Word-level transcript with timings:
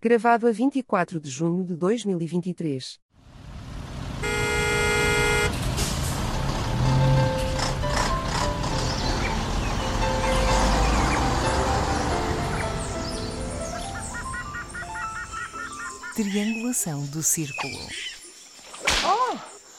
Gravado 0.00 0.46
a 0.46 0.52
24 0.52 1.18
de 1.18 1.28
junho 1.28 1.64
de 1.64 1.74
2023. 1.74 3.00
Triangulação 16.14 17.04
do 17.06 17.20
círculo. 17.20 18.17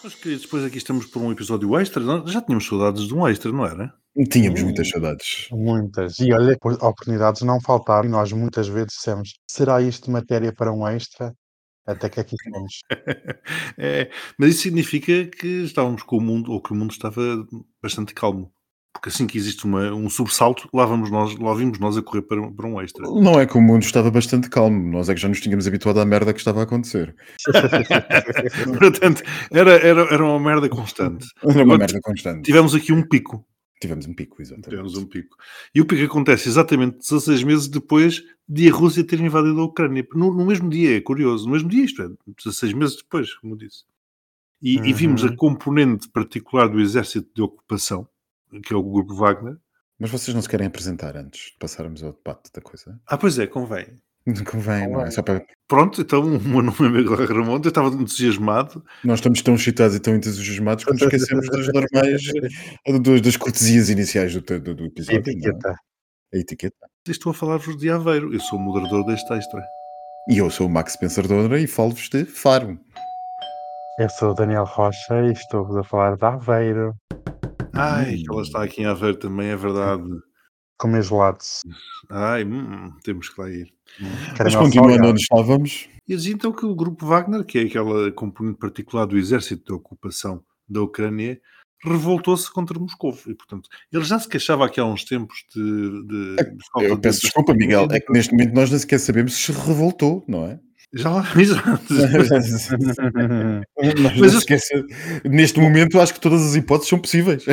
Meus 0.01 0.15
queridos, 0.15 0.43
depois 0.43 0.63
aqui 0.63 0.77
estamos 0.77 1.05
por 1.07 1.21
um 1.21 1.31
episódio 1.31 1.77
extra. 1.77 2.01
Nós 2.01 2.31
Já 2.31 2.41
tínhamos 2.41 2.65
saudades 2.65 3.05
de 3.05 3.13
um 3.13 3.27
extra, 3.27 3.51
não 3.51 3.65
era? 3.65 3.93
Tínhamos 4.31 4.63
muitas 4.63 4.89
saudades. 4.89 5.47
Muitas. 5.51 6.19
E 6.19 6.31
olha, 6.31 6.57
oportunidades 6.81 7.41
não 7.41 7.59
faltaram. 7.59 8.07
E 8.07 8.11
nós 8.11 8.31
muitas 8.31 8.69
vezes 8.69 8.93
dissemos: 8.93 9.33
será 9.49 9.81
isto 9.81 10.09
matéria 10.09 10.53
para 10.53 10.71
um 10.71 10.87
extra? 10.87 11.33
Até 11.85 12.07
que 12.09 12.19
aqui 12.19 12.35
estamos. 12.35 12.79
É, 13.81 14.11
mas 14.37 14.49
isso 14.51 14.63
significa 14.63 15.25
que 15.25 15.63
estávamos 15.63 16.03
com 16.03 16.17
o 16.17 16.21
mundo, 16.21 16.51
ou 16.51 16.61
que 16.61 16.73
o 16.73 16.75
mundo 16.75 16.91
estava 16.91 17.21
bastante 17.81 18.13
calmo. 18.13 18.51
Porque 18.99 19.07
assim 19.09 19.25
que 19.25 19.37
existe 19.37 19.63
uma- 19.63 19.93
um 19.93 20.09
subsalto, 20.09 20.67
lá 20.73 20.85
vamos 20.85 21.09
nós, 21.09 21.33
lá 21.37 21.53
vimos 21.55 21.79
nós 21.79 21.95
a 21.97 22.01
correr 22.01 22.21
para, 22.23 22.41
um- 22.41 22.51
para 22.53 22.67
um 22.67 22.81
extra. 22.81 23.09
Não 23.09 23.39
é 23.39 23.45
que 23.45 23.57
o 23.57 23.61
mundo 23.61 23.83
estava 23.83 24.11
bastante 24.11 24.49
calmo, 24.49 24.91
nós 24.91 25.07
é 25.07 25.13
que 25.15 25.21
já 25.21 25.29
nos 25.29 25.39
tínhamos 25.39 25.65
habituado 25.67 26.01
à 26.01 26.05
merda 26.05 26.33
que 26.33 26.39
estava 26.39 26.59
a 26.59 26.63
acontecer. 26.63 27.15
Portanto, 28.77 29.23
era, 29.51 29.71
era, 29.71 30.01
era 30.13 30.23
uma 30.25 30.39
merda 30.39 30.67
constante. 30.69 31.27
Era 31.43 31.63
uma 31.63 31.77
merda 31.77 31.99
constante. 32.01 32.43
Tivemos 32.43 32.75
aqui 32.75 32.91
um 32.91 33.01
pico. 33.07 33.45
Tivemos 33.81 34.05
um 34.05 34.13
pico, 34.13 34.41
exatamente. 34.41 34.69
Tivemos 34.69 34.97
um 34.97 35.05
pico. 35.05 35.37
E 35.73 35.79
o 35.79 35.85
pico 35.85 36.03
acontece 36.03 36.49
exatamente 36.49 36.97
16 36.97 37.43
meses 37.43 37.67
depois 37.69 38.21
de 38.47 38.67
a 38.69 38.73
Rússia 38.73 39.03
ter 39.05 39.19
invadido 39.21 39.61
a 39.61 39.63
Ucrânia. 39.63 40.05
No, 40.13 40.33
no 40.33 40.45
mesmo 40.45 40.69
dia, 40.69 40.97
é 40.97 41.01
curioso. 41.01 41.45
No 41.45 41.53
mesmo 41.53 41.69
dia, 41.69 41.85
isto 41.85 42.01
é, 42.03 42.09
16 42.43 42.73
meses 42.73 42.97
depois, 42.97 43.33
como 43.35 43.53
eu 43.53 43.57
disse. 43.57 43.83
E, 44.61 44.75
e 44.89 44.91
vimos 44.91 45.23
a 45.23 45.27
Uhum. 45.27 45.35
componente 45.37 46.09
particular 46.09 46.67
do 46.67 46.81
exército 46.81 47.29
de 47.33 47.41
ocupação, 47.41 48.05
que 48.63 48.73
é 48.73 48.77
o 48.77 48.83
grupo 48.83 49.13
Wagner. 49.15 49.57
Mas 49.99 50.11
vocês 50.11 50.33
não 50.33 50.41
se 50.41 50.47
querem 50.47 50.67
apresentar 50.67 51.17
antes 51.17 51.51
de 51.51 51.57
passarmos 51.59 52.03
ao 52.03 52.13
debate 52.13 52.51
da 52.53 52.61
coisa? 52.61 52.99
Ah, 53.05 53.17
pois 53.17 53.37
é, 53.37 53.45
convém. 53.47 53.99
Convém, 54.49 54.87
não 54.89 55.01
é? 55.01 55.11
Só 55.11 55.21
para... 55.21 55.43
Pronto, 55.67 56.01
então 56.01 56.21
o 56.23 56.39
meu 56.39 56.61
nome 56.61 56.77
é 56.81 56.89
Miguel 56.89 57.25
Ramon, 57.25 57.59
eu 57.63 57.69
estava 57.69 57.87
entusiasmado. 57.89 58.83
Nós 59.03 59.19
estamos 59.19 59.41
tão 59.41 59.55
excitados 59.55 59.95
e 59.95 59.99
tão 59.99 60.15
entusiasmados 60.15 60.83
que 60.83 60.91
nos 60.91 61.01
esquecemos 61.01 61.47
das 61.49 61.67
normais, 61.73 62.21
das, 63.01 63.21
das 63.21 63.37
cortesias 63.37 63.89
iniciais 63.89 64.33
do, 64.33 64.41
do, 64.59 64.75
do 64.75 64.85
episódio. 64.85 65.21
não 65.21 65.31
é? 65.31 65.31
Etiqueta. 65.31 65.75
A 66.33 66.37
etiqueta. 66.37 66.89
E 67.07 67.11
Estou 67.11 67.31
a 67.31 67.33
falar-vos 67.33 67.75
de 67.77 67.89
Aveiro, 67.89 68.33
eu 68.33 68.39
sou 68.39 68.59
o 68.59 68.61
moderador 68.61 69.05
deste 69.05 69.31
extra. 69.33 69.63
E 70.29 70.37
eu 70.37 70.49
sou 70.49 70.67
o 70.67 70.69
Max 70.69 70.95
Pensadora 70.95 71.59
e 71.59 71.65
falo-vos 71.65 72.07
de 72.09 72.23
Faro. 72.25 72.79
Eu 73.97 74.09
sou 74.09 74.31
o 74.31 74.33
Daniel 74.33 74.65
Rocha 74.65 75.21
e 75.25 75.31
estou-vos 75.31 75.75
a 75.75 75.83
falar 75.83 76.15
de 76.15 76.25
Aveiro. 76.25 76.95
Ai, 77.79 78.15
Hum. 78.15 78.23
que 78.23 78.31
ela 78.31 78.41
está 78.41 78.63
aqui 78.63 78.81
em 78.81 78.85
Aveiro 78.85 79.17
também, 79.17 79.47
é 79.47 79.55
verdade. 79.55 80.03
Com 80.77 80.87
meus 80.87 81.07
gelados. 81.07 81.61
Ai, 82.09 82.45
hum, 82.45 82.91
temos 83.03 83.29
que 83.29 83.41
lá 83.41 83.49
ir. 83.49 83.73
Mas 84.41 84.55
continuando 84.55 85.07
onde 85.09 85.21
estávamos, 85.21 85.89
E 86.07 86.15
dizia 86.15 86.33
então 86.33 86.51
que 86.53 86.65
o 86.65 86.73
grupo 86.73 87.05
Wagner, 87.05 87.43
que 87.43 87.59
é 87.59 87.63
aquela 87.63 88.11
componente 88.11 88.57
particular 88.57 89.05
do 89.05 89.17
exército 89.17 89.63
de 89.65 89.73
ocupação 89.73 90.43
da 90.67 90.81
Ucrânia, 90.81 91.39
revoltou-se 91.83 92.51
contra 92.51 92.79
Moscou. 92.79 93.11
E, 93.27 93.33
portanto, 93.35 93.69
ele 93.91 94.03
já 94.03 94.17
se 94.19 94.27
queixava 94.27 94.65
aqui 94.65 94.79
há 94.79 94.85
uns 94.85 95.03
tempos 95.03 95.43
de. 95.53 95.61
de- 96.07 96.35
de 96.35 96.65
falta 96.71 96.87
eu 96.87 96.95
de- 96.95 97.01
peço 97.01 97.21
desculpa, 97.21 97.53
Miguel, 97.53 97.87
é 97.91 97.99
que 97.99 98.11
neste 98.11 98.31
momento 98.31 98.53
nós 98.53 98.69
nem 98.69 98.79
sequer 98.79 98.99
sabemos 98.99 99.33
se 99.33 99.51
revoltou, 99.51 100.23
não 100.27 100.45
é? 100.45 100.59
Já 100.93 101.09
lá, 101.11 101.23
exato. 101.39 101.93
Mas 104.19 104.33
esquece- 104.33 104.85
Neste 105.23 105.59
momento, 105.59 105.99
acho 105.99 106.13
que 106.13 106.19
todas 106.19 106.41
as 106.41 106.55
hipóteses 106.55 106.89
são 106.89 106.99
possíveis. 106.99 107.45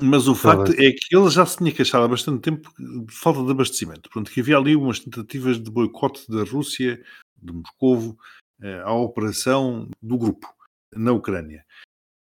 Mas 0.00 0.26
o 0.26 0.34
facto 0.34 0.66
Todas. 0.72 0.78
é 0.78 0.90
que 0.90 1.14
ele 1.16 1.30
já 1.30 1.46
se 1.46 1.58
tinha 1.58 1.70
queixado 1.70 2.04
há 2.04 2.08
bastante 2.08 2.40
tempo 2.40 2.72
de 2.78 3.12
falta 3.14 3.44
de 3.44 3.50
abastecimento. 3.50 4.10
Portanto, 4.10 4.32
que 4.32 4.40
havia 4.40 4.56
ali 4.56 4.74
umas 4.74 4.98
tentativas 4.98 5.62
de 5.62 5.70
boicote 5.70 6.28
da 6.28 6.42
Rússia, 6.44 7.00
de 7.40 7.52
Moscovo, 7.52 8.18
eh, 8.62 8.80
à 8.84 8.92
operação 8.92 9.88
do 10.00 10.18
grupo 10.18 10.48
na 10.94 11.12
Ucrânia. 11.12 11.64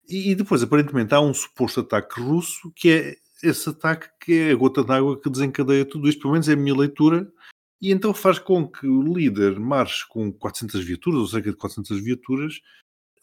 E, 0.10 0.32
e 0.32 0.36
depois, 0.36 0.62
aparentemente, 0.64 1.14
há 1.14 1.22
um 1.22 1.34
suposto 1.34 1.80
ataque 1.80 2.20
russo, 2.20 2.72
que 2.76 2.90
é 2.90 3.16
esse 3.42 3.70
ataque 3.70 4.08
que 4.20 4.34
é 4.34 4.52
a 4.52 4.56
gota 4.56 4.84
d'água 4.84 5.20
que 5.22 5.30
desencadeia 5.30 5.86
tudo 5.86 6.10
isto, 6.10 6.22
pelo 6.22 6.34
menos 6.34 6.50
é 6.50 6.54
a 6.54 6.58
minha 6.58 6.76
leitura, 6.76 7.32
e 7.82 7.92
então 7.92 8.14
faz 8.14 8.38
com 8.38 8.68
que 8.68 8.86
o 8.88 9.02
líder 9.02 9.60
marche 9.60 10.08
com 10.08 10.32
400 10.32 10.84
viaturas, 10.84 11.20
ou 11.20 11.28
cerca 11.28 11.50
de 11.50 11.58
400 11.58 12.00
viaturas, 12.04 12.62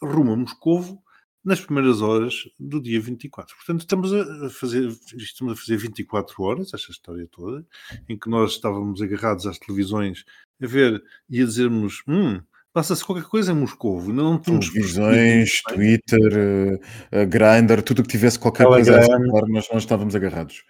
rumo 0.02 0.32
a 0.32 0.36
Moscovo, 0.36 1.02
nas 1.44 1.60
primeiras 1.60 2.02
horas 2.02 2.34
do 2.58 2.82
dia 2.82 3.00
24. 3.00 3.56
Portanto, 3.56 3.80
estamos 3.80 4.12
a 4.12 4.50
fazer, 4.50 4.88
estamos 5.16 5.52
a 5.52 5.56
fazer 5.56 5.76
24 5.76 6.42
horas, 6.42 6.74
esta 6.74 6.90
história 6.90 7.26
toda, 7.30 7.64
em 8.08 8.18
que 8.18 8.28
nós 8.28 8.52
estávamos 8.52 9.00
agarrados 9.00 9.46
às 9.46 9.58
televisões 9.58 10.24
a 10.60 10.66
ver 10.66 11.02
e 11.30 11.40
a 11.40 11.44
dizermos: 11.44 12.02
hum, 12.08 12.40
passa-se 12.72 13.04
qualquer 13.04 13.26
coisa 13.26 13.52
em 13.52 13.56
Moscovo. 13.56 14.10
Ainda 14.10 14.22
não 14.22 14.38
tínhamos 14.38 14.70
Televisões, 14.70 15.62
Twitter, 15.62 16.80
eh, 17.12 17.26
Grindr, 17.26 17.82
tudo 17.82 18.00
o 18.00 18.02
que 18.02 18.10
tivesse 18.10 18.38
qualquer 18.38 18.66
Telegram. 18.66 18.96
coisa 18.96 19.14
a 19.14 19.16
falar, 19.16 19.48
nós 19.48 19.68
não 19.70 19.78
estávamos 19.78 20.14
agarrados. 20.14 20.64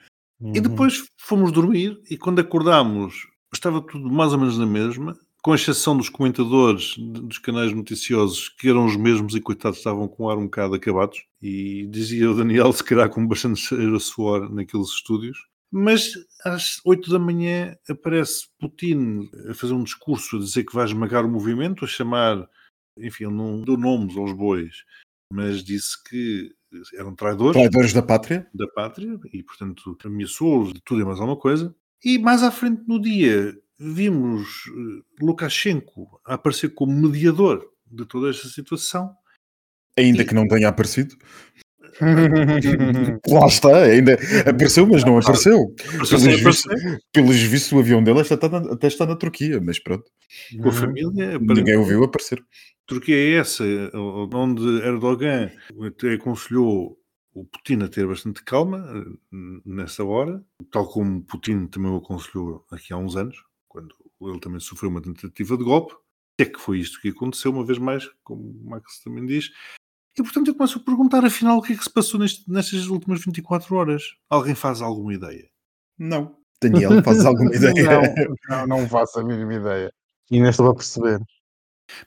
E 0.55 0.61
depois 0.61 1.05
fomos 1.19 1.51
dormir 1.51 2.01
e 2.09 2.17
quando 2.17 2.39
acordámos 2.39 3.27
estava 3.53 3.81
tudo 3.81 4.11
mais 4.11 4.33
ou 4.33 4.39
menos 4.39 4.59
na 4.59 4.67
mesma, 4.67 5.19
com 5.43 5.55
exceção 5.55 5.97
dos 5.97 6.09
comentadores 6.09 6.97
dos 6.99 7.39
canais 7.39 7.73
noticiosos 7.73 8.49
que 8.49 8.69
eram 8.69 8.85
os 8.85 8.97
mesmos 8.97 9.35
e 9.35 9.41
coitados 9.41 9.79
estavam 9.79 10.09
com 10.09 10.25
o 10.25 10.31
ar 10.31 10.37
um 10.37 10.45
bocado 10.45 10.75
acabados 10.75 11.25
e 11.41 11.87
dizia 11.87 12.31
o 12.31 12.37
Daniel 12.37 12.73
se 12.73 12.85
calhar 12.85 13.09
com 13.09 13.27
bastante 13.27 13.61
cheiro 13.61 13.97
a 13.97 14.01
suor 14.01 14.53
naqueles 14.53 14.89
estúdios. 14.89 15.39
Mas 15.71 16.13
às 16.45 16.81
8 16.85 17.11
da 17.11 17.19
manhã 17.19 17.77
aparece 17.89 18.49
Putin 18.59 19.29
a 19.51 19.55
fazer 19.55 19.75
um 19.75 19.85
discurso 19.85 20.37
a 20.37 20.41
dizer 20.41 20.65
que 20.65 20.75
vai 20.75 20.87
esmagar 20.87 21.25
o 21.27 21.31
movimento, 21.31 21.85
a 21.85 21.89
chamar, 21.89 22.49
enfim, 22.99 23.25
ele 23.25 23.35
não 23.35 23.61
deu 23.61 23.77
nomes 23.77 24.17
aos 24.17 24.33
bois, 24.33 24.85
mas 25.31 25.63
disse 25.63 26.03
que 26.05 26.51
eram 26.95 27.15
traidores 27.15 27.53
Traidores 27.53 27.93
da 27.93 28.03
pátria? 28.03 28.47
da 28.55 28.67
pátria 28.69 29.19
e, 29.33 29.43
portanto, 29.43 29.97
ameaçou-os 30.05 30.73
de 30.73 30.81
tudo 30.83 31.03
e 31.03 31.05
mais 31.05 31.21
alguma 31.21 31.39
coisa. 31.39 31.75
E 32.05 32.19
mais 32.19 32.43
à 32.43 32.51
frente 32.51 32.83
no 32.87 33.01
dia 33.01 33.55
vimos 33.79 34.49
eh, 34.69 35.03
Lukashenko 35.25 36.21
aparecer 36.25 36.71
como 36.75 36.93
mediador 36.93 37.65
de 37.91 38.05
toda 38.05 38.31
esta 38.31 38.49
situação. 38.49 39.15
Ainda 39.97 40.23
E- 40.23 40.25
que 40.27 40.35
não 40.35 40.47
tenha 40.47 40.69
aparecido. 40.69 41.17
Lá 43.29 43.47
está, 43.47 43.83
ainda 43.83 44.15
apareceu, 44.47 44.87
mas 44.87 45.03
não 45.05 45.19
apareceu. 45.19 45.75
Apareceu 45.95 46.19
Pelos 46.21 46.41
vistos, 46.41 46.67
aparecer, 46.67 47.01
pelos 47.13 47.37
vistos, 47.41 47.73
o 47.73 47.79
avião 47.81 48.03
dela 48.03 48.23
até 48.23 48.35
está, 48.35 48.49
na, 48.49 48.73
até 48.73 48.87
está 48.87 49.07
na 49.07 49.17
Turquia, 49.17 49.61
mas 49.61 49.79
pronto, 49.81 50.05
com 50.63 50.69
a 50.69 50.73
família. 50.73 51.39
ninguém 51.41 51.77
o 51.77 51.85
viu 51.85 52.05
aparecer. 52.05 52.41
Turquia 52.87 53.17
é 53.17 53.33
essa, 53.35 53.65
onde 54.33 54.63
Erdogan 54.83 55.51
até 55.87 56.15
aconselhou 56.15 56.97
o 57.41 57.45
Putin 57.47 57.83
a 57.85 57.89
ter 57.89 58.07
bastante 58.07 58.43
calma 58.43 58.79
eh, 58.95 59.37
nessa 59.65 60.05
hora, 60.05 60.45
tal 60.71 60.87
como 60.89 61.23
Putin 61.23 61.67
também 61.67 61.91
o 61.91 61.97
aconselhou 61.97 62.65
aqui 62.71 62.93
há 62.93 62.97
uns 62.97 63.17
anos, 63.17 63.43
quando 63.69 63.95
ele 64.21 64.41
também 64.41 64.61
sofreu 64.61 64.91
uma 64.91 65.01
tentativa 65.03 65.57
de 65.57 65.65
golpe. 65.65 65.95
É 66.41 66.45
que 66.45 66.59
foi 66.61 66.79
isto 66.79 67.01
que 67.01 67.09
aconteceu, 67.09 67.51
uma 67.51 67.65
vez 67.65 67.79
mais, 67.79 68.09
como 68.23 68.43
o 68.43 68.71
Max 68.71 69.03
também 69.03 69.27
diz. 69.27 69.51
E 70.17 70.23
portanto 70.23 70.49
eu 70.49 70.55
começo 70.55 70.79
a 70.79 70.83
perguntar, 70.83 71.25
afinal, 71.25 71.59
o 71.59 71.63
que 71.63 71.73
é 71.73 71.77
que 71.77 71.83
se 71.85 71.91
passou 71.93 72.19
neste- 72.21 72.49
nestas 72.51 72.87
últimas 72.89 73.21
24 73.25 73.75
horas? 73.77 74.03
Alguém 74.31 74.55
faz 74.55 74.81
alguma 74.81 75.13
ideia? 75.15 75.49
Não. 75.99 76.37
Daniel, 76.63 77.03
fazes 77.05 77.25
alguma 77.25 77.51
ideia? 77.55 77.75
Não, 78.49 78.67
não, 78.67 78.67
não 78.81 78.89
faço 78.89 79.19
a 79.21 79.25
mínima 79.25 79.55
ideia. 79.55 79.93
E 80.31 80.37
ainda 80.37 80.51
estou 80.51 80.69
a 80.71 80.75
perceber. 80.75 81.21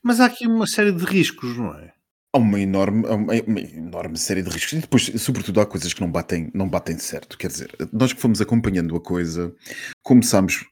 Mas 0.04 0.19
há 0.19 0.25
aqui 0.25 0.45
uma 0.48 0.68
série 0.68 0.92
de 0.92 1.04
riscos, 1.06 1.57
não 1.57 1.74
é? 1.74 1.94
Há 2.33 2.38
uma 2.38 2.60
enorme, 2.60 3.06
uma, 3.07 3.36
enorme 3.36 4.18
série 4.18 4.42
de 4.42 4.50
riscos. 4.50 4.74
E 4.74 4.80
depois, 4.80 5.12
sobretudo, 5.22 5.60
há 5.60 5.66
coisas 5.66 5.94
que 5.94 6.01
não 6.01 6.10
batem, 6.10 6.50
não 6.54 6.69
batem 6.69 6.98
certo. 6.98 7.38
Quer 7.38 7.48
dizer, 7.48 7.75
nós 7.92 8.13
que 8.13 8.22
fomos 8.22 8.39
acompanhando 8.39 8.95
a 8.95 9.01
coisa, 9.01 9.54
começámos. 10.01 10.66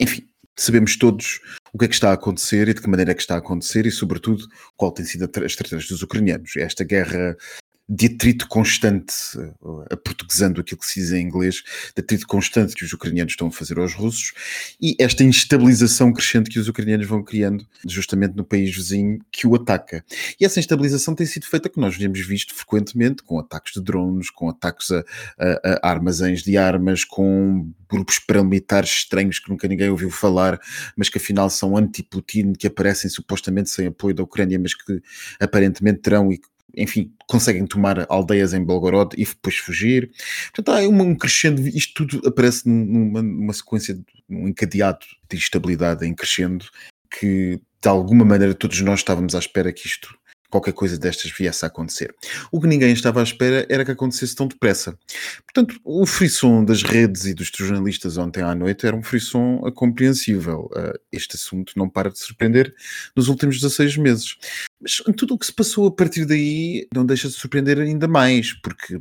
Enfim, 0.00 0.26
sabemos 0.58 0.96
todos 0.96 1.40
o 1.72 1.78
que 1.78 1.84
é 1.84 1.88
que 1.88 1.94
está 1.94 2.10
a 2.10 2.14
acontecer 2.14 2.68
e 2.68 2.74
de 2.74 2.80
que 2.80 2.88
maneira 2.88 3.12
é 3.12 3.14
que 3.14 3.20
está 3.20 3.34
a 3.34 3.38
acontecer 3.38 3.84
e, 3.84 3.90
sobretudo, 3.90 4.46
qual 4.76 4.90
tem 4.90 5.04
sido 5.04 5.24
a 5.24 5.44
estratégia 5.44 5.88
dos 5.88 6.02
ucranianos. 6.02 6.56
Esta 6.56 6.82
guerra 6.82 7.36
de 7.86 8.06
atrito 8.06 8.48
constante, 8.48 9.14
uh, 9.36 9.84
aportuguesando 9.90 10.60
aquilo 10.60 10.80
que 10.80 10.86
se 10.86 11.00
diz 11.00 11.12
em 11.12 11.20
inglês, 11.20 11.62
de 11.94 12.00
atrito 12.02 12.26
constante 12.26 12.74
que 12.74 12.84
os 12.84 12.92
ucranianos 12.92 13.32
estão 13.32 13.48
a 13.48 13.50
fazer 13.50 13.78
aos 13.78 13.92
russos 13.92 14.32
e 14.80 14.96
esta 14.98 15.22
instabilização 15.22 16.12
crescente 16.12 16.48
que 16.48 16.58
os 16.58 16.66
ucranianos 16.66 17.06
vão 17.06 17.22
criando 17.22 17.66
justamente 17.86 18.34
no 18.34 18.44
país 18.44 18.74
vizinho 18.74 19.18
que 19.30 19.46
o 19.46 19.54
ataca. 19.54 20.02
E 20.40 20.46
essa 20.46 20.58
instabilização 20.58 21.14
tem 21.14 21.26
sido 21.26 21.44
feita, 21.44 21.68
que 21.68 21.78
nós 21.78 21.98
temos 21.98 22.20
visto 22.20 22.54
frequentemente, 22.54 23.22
com 23.22 23.38
ataques 23.38 23.74
de 23.74 23.82
drones, 23.82 24.30
com 24.30 24.48
ataques 24.48 24.90
a, 24.90 25.04
a, 25.38 25.80
a 25.82 25.90
armazéns 25.90 26.42
de 26.42 26.56
armas, 26.56 27.04
com 27.04 27.70
grupos 27.90 28.18
paramilitares 28.18 28.90
estranhos 28.90 29.38
que 29.38 29.50
nunca 29.50 29.68
ninguém 29.68 29.90
ouviu 29.90 30.10
falar, 30.10 30.58
mas 30.96 31.08
que 31.10 31.18
afinal 31.18 31.50
são 31.50 31.76
anti-Putin, 31.76 32.54
que 32.54 32.66
aparecem 32.66 33.10
supostamente 33.10 33.68
sem 33.68 33.86
apoio 33.86 34.14
da 34.14 34.22
Ucrânia, 34.22 34.58
mas 34.58 34.74
que 34.74 35.02
aparentemente 35.38 36.00
terão 36.00 36.32
e 36.32 36.40
enfim, 36.76 37.12
conseguem 37.28 37.66
tomar 37.66 38.06
aldeias 38.08 38.52
em 38.54 38.64
Belgorod 38.64 39.14
e 39.16 39.24
depois 39.24 39.56
fugir. 39.56 40.10
Portanto, 40.54 40.76
há 40.76 40.88
um 40.88 41.14
crescendo, 41.14 41.60
isto 41.68 42.06
tudo 42.06 42.28
aparece 42.28 42.68
numa, 42.68 43.22
numa 43.22 43.52
sequência, 43.52 43.98
um 44.28 44.48
encadeado 44.48 45.04
de 45.28 45.36
instabilidade 45.36 46.06
em 46.06 46.14
crescendo, 46.14 46.66
que 47.10 47.60
de 47.82 47.88
alguma 47.88 48.24
maneira 48.24 48.54
todos 48.54 48.80
nós 48.80 49.00
estávamos 49.00 49.34
à 49.34 49.38
espera 49.38 49.72
que 49.72 49.86
isto 49.86 50.16
qualquer 50.54 50.72
coisa 50.72 50.96
destas 50.96 51.32
viesse 51.32 51.64
a 51.64 51.68
acontecer. 51.68 52.14
O 52.52 52.60
que 52.60 52.68
ninguém 52.68 52.92
estava 52.92 53.18
à 53.18 53.24
espera 53.24 53.66
era 53.68 53.84
que 53.84 53.90
acontecesse 53.90 54.36
tão 54.36 54.46
depressa. 54.46 54.96
Portanto, 55.42 55.80
o 55.84 56.06
frisson 56.06 56.64
das 56.64 56.84
redes 56.84 57.24
e 57.24 57.34
dos 57.34 57.50
jornalistas 57.52 58.16
ontem 58.16 58.40
à 58.40 58.54
noite 58.54 58.86
era 58.86 58.94
um 58.94 59.02
frisson 59.02 59.58
compreensível. 59.74 60.70
Uh, 60.72 60.96
este 61.10 61.34
assunto 61.34 61.72
não 61.76 61.88
para 61.88 62.08
de 62.08 62.20
surpreender 62.20 62.72
nos 63.16 63.26
últimos 63.26 63.60
16 63.60 63.96
meses. 63.96 64.36
Mas 64.80 65.02
tudo 65.16 65.34
o 65.34 65.38
que 65.38 65.46
se 65.46 65.52
passou 65.52 65.88
a 65.88 65.92
partir 65.92 66.24
daí 66.24 66.86
não 66.94 67.04
deixa 67.04 67.26
de 67.26 67.34
surpreender 67.34 67.80
ainda 67.80 68.06
mais, 68.06 68.52
porque 68.52 69.00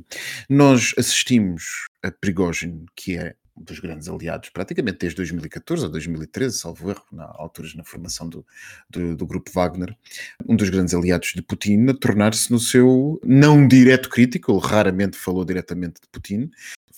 nós 0.50 0.94
assistimos 0.98 1.88
a 2.02 2.10
Prigogine, 2.10 2.86
que 2.96 3.16
é 3.16 3.36
dos 3.56 3.80
grandes 3.80 4.10
aliados, 4.10 4.50
praticamente 4.50 5.00
desde 5.00 5.18
2014 5.18 5.86
ou 5.86 5.92
2013, 5.92 6.58
salvo 6.58 6.90
erro, 6.90 7.06
na 7.12 7.26
alturas 7.26 7.76
na 7.76 7.84
formação 7.84 8.28
do, 8.28 8.46
do, 8.90 9.16
do, 9.16 9.26
grupo 9.26 9.52
Wagner, 9.52 9.96
um 10.48 10.56
dos 10.56 10.70
grandes 10.70 10.94
aliados 10.94 11.34
de 11.36 11.42
Putin, 11.42 11.88
a 11.90 11.94
tornar-se 11.94 12.52
no 12.52 12.60
seu 12.60 13.20
não 13.24 13.68
direto 13.68 14.10
crítico, 14.10 14.52
ele 14.52 14.62
raramente 14.62 15.18
falou 15.18 15.46
diretamente 15.46 16.02
de 16.02 16.08
Putin, 16.12 16.50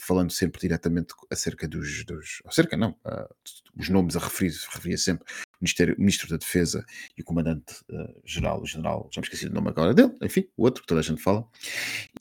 falando 0.06 0.31
sempre 0.31 0.62
diretamente 0.62 1.13
acerca 1.31 1.68
dos, 1.68 2.06
dos 2.06 2.42
acerca 2.46 2.78
não, 2.78 2.92
uh, 3.06 3.28
os 3.75 3.90
nomes 3.90 4.16
a 4.16 4.19
referir, 4.19 4.54
referia 4.72 4.98
sempre 4.98 5.25
o 5.25 5.57
Ministério, 5.62 5.96
Ministro 5.98 6.30
da 6.30 6.38
Defesa 6.38 6.86
e 7.18 7.22
o 7.22 7.25
Comandante-Geral, 7.25 8.60
uh, 8.60 8.62
o 8.62 8.66
General, 8.66 9.10
já 9.12 9.19
me 9.19 9.25
esqueci 9.25 9.50
do 9.50 9.56
nome 9.56 9.69
agora 9.69 9.94
dele, 9.94 10.16
enfim, 10.22 10.48
o 10.56 10.63
outro 10.63 10.81
que 10.81 10.88
toda 10.88 11.02
a 11.02 11.04
gente 11.04 11.22
fala, 11.22 11.46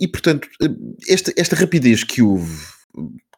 e 0.01 0.09
portanto, 0.09 0.49
uh, 0.63 0.97
esta, 1.09 1.33
esta 1.37 1.55
rapidez 1.55 2.03
que 2.03 2.23
houve 2.23 2.75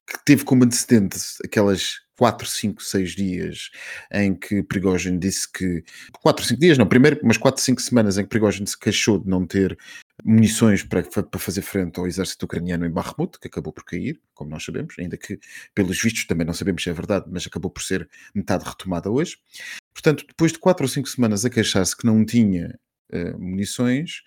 que 0.07 0.25
teve 0.25 0.45
como 0.45 0.65
antecedentes 0.65 1.39
aquelas 1.45 2.01
4, 2.17 2.47
5, 2.47 2.83
6 2.83 3.11
dias 3.15 3.71
em 4.11 4.35
que 4.35 4.63
Prigogine 4.63 5.19
disse 5.19 5.51
que. 5.51 5.85
4, 6.23 6.45
5 6.45 6.61
dias, 6.61 6.79
não, 6.79 6.87
primeiro, 6.87 7.21
mas 7.23 7.37
4, 7.37 7.63
5 7.63 7.81
semanas 7.83 8.17
em 8.17 8.23
que 8.23 8.29
Prigogine 8.29 8.67
se 8.67 8.79
queixou 8.79 9.19
de 9.19 9.29
não 9.29 9.47
ter 9.47 9.77
munições 10.25 10.83
para, 10.83 11.03
para 11.03 11.41
fazer 11.41 11.63
frente 11.63 12.01
ao 12.01 12.07
exército 12.07 12.47
ucraniano 12.47 12.87
em 12.87 12.91
Bakhmut, 12.91 13.39
que 13.39 13.49
acabou 13.49 13.73
por 13.73 13.85
cair, 13.85 14.21
como 14.35 14.51
nós 14.51 14.65
sabemos, 14.65 14.95
ainda 14.99 15.17
que 15.17 15.39
pelos 15.75 16.01
vistos 16.01 16.25
também 16.25 16.47
não 16.47 16.55
sabemos 16.55 16.83
se 16.83 16.91
é 16.91 16.93
verdade, 16.93 17.27
mas 17.31 17.47
acabou 17.47 17.71
por 17.71 17.83
ser 17.83 18.09
metade 18.35 18.65
retomada 18.65 19.11
hoje. 19.11 19.37
Portanto, 19.93 20.25
depois 20.27 20.53
de 20.53 20.59
4 20.59 20.85
ou 20.85 20.89
5 20.89 21.09
semanas 21.09 21.45
a 21.45 21.51
queixar-se 21.51 21.97
que 21.97 22.07
não 22.07 22.25
tinha 22.25 22.79
uh, 23.13 23.39
munições, 23.39 24.23